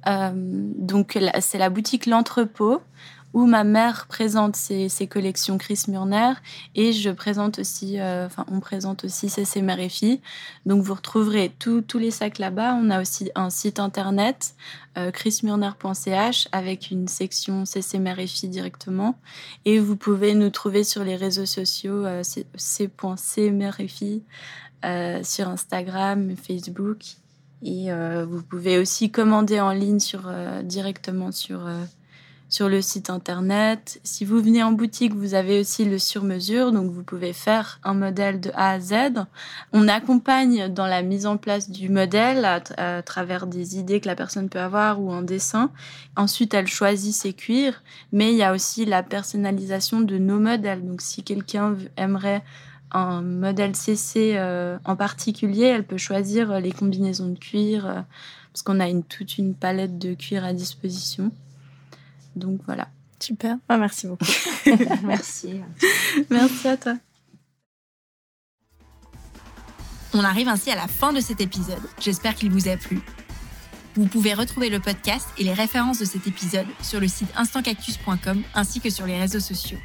[0.07, 2.81] Euh, donc, c'est la boutique L'Entrepôt
[3.35, 6.31] où ma mère présente ses, collections Chris Murner
[6.73, 9.75] et je présente aussi, euh, enfin, on présente aussi CC Mère.
[10.65, 12.79] Donc, vous retrouverez tous les sacs là-bas.
[12.81, 14.55] On a aussi un site internet,
[14.97, 19.19] euh, chrismurner.ch, avec une section CC Mère directement.
[19.65, 22.89] Et vous pouvez nous trouver sur les réseaux sociaux, euh, c.c
[25.23, 26.99] sur Instagram, Facebook.
[27.63, 27.87] Et
[28.27, 30.31] vous pouvez aussi commander en ligne sur,
[30.63, 31.67] directement sur
[32.49, 33.99] sur le site internet.
[34.03, 37.93] Si vous venez en boutique, vous avez aussi le sur-mesure, donc vous pouvez faire un
[37.93, 38.93] modèle de A à Z.
[39.73, 44.15] On accompagne dans la mise en place du modèle à, travers des idées que la
[44.15, 45.71] personne peut avoir ou un dessin.
[46.15, 47.81] Ensuite, elle choisit ses cuirs,
[48.11, 50.85] mais il y a aussi la personnalisation de nos modèles.
[50.85, 52.43] Donc si quelqu'un aimerait
[52.91, 58.01] un modèle CC euh, en particulier, elle peut choisir les combinaisons de cuir, euh,
[58.53, 61.31] parce qu'on a toute une palette de cuir à disposition.
[62.35, 62.87] Donc voilà.
[63.19, 63.57] Super.
[63.69, 64.25] Ah, merci beaucoup.
[65.03, 65.61] merci.
[66.29, 66.95] merci à toi.
[70.13, 71.81] On arrive ainsi à la fin de cet épisode.
[71.99, 73.01] J'espère qu'il vous a plu.
[73.95, 78.43] Vous pouvez retrouver le podcast et les références de cet épisode sur le site instantcactus.com
[78.53, 79.77] ainsi que sur les réseaux sociaux.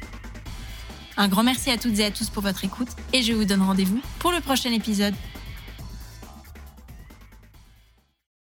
[1.17, 3.61] Un grand merci à toutes et à tous pour votre écoute et je vous donne
[3.61, 5.13] rendez-vous pour le prochain épisode.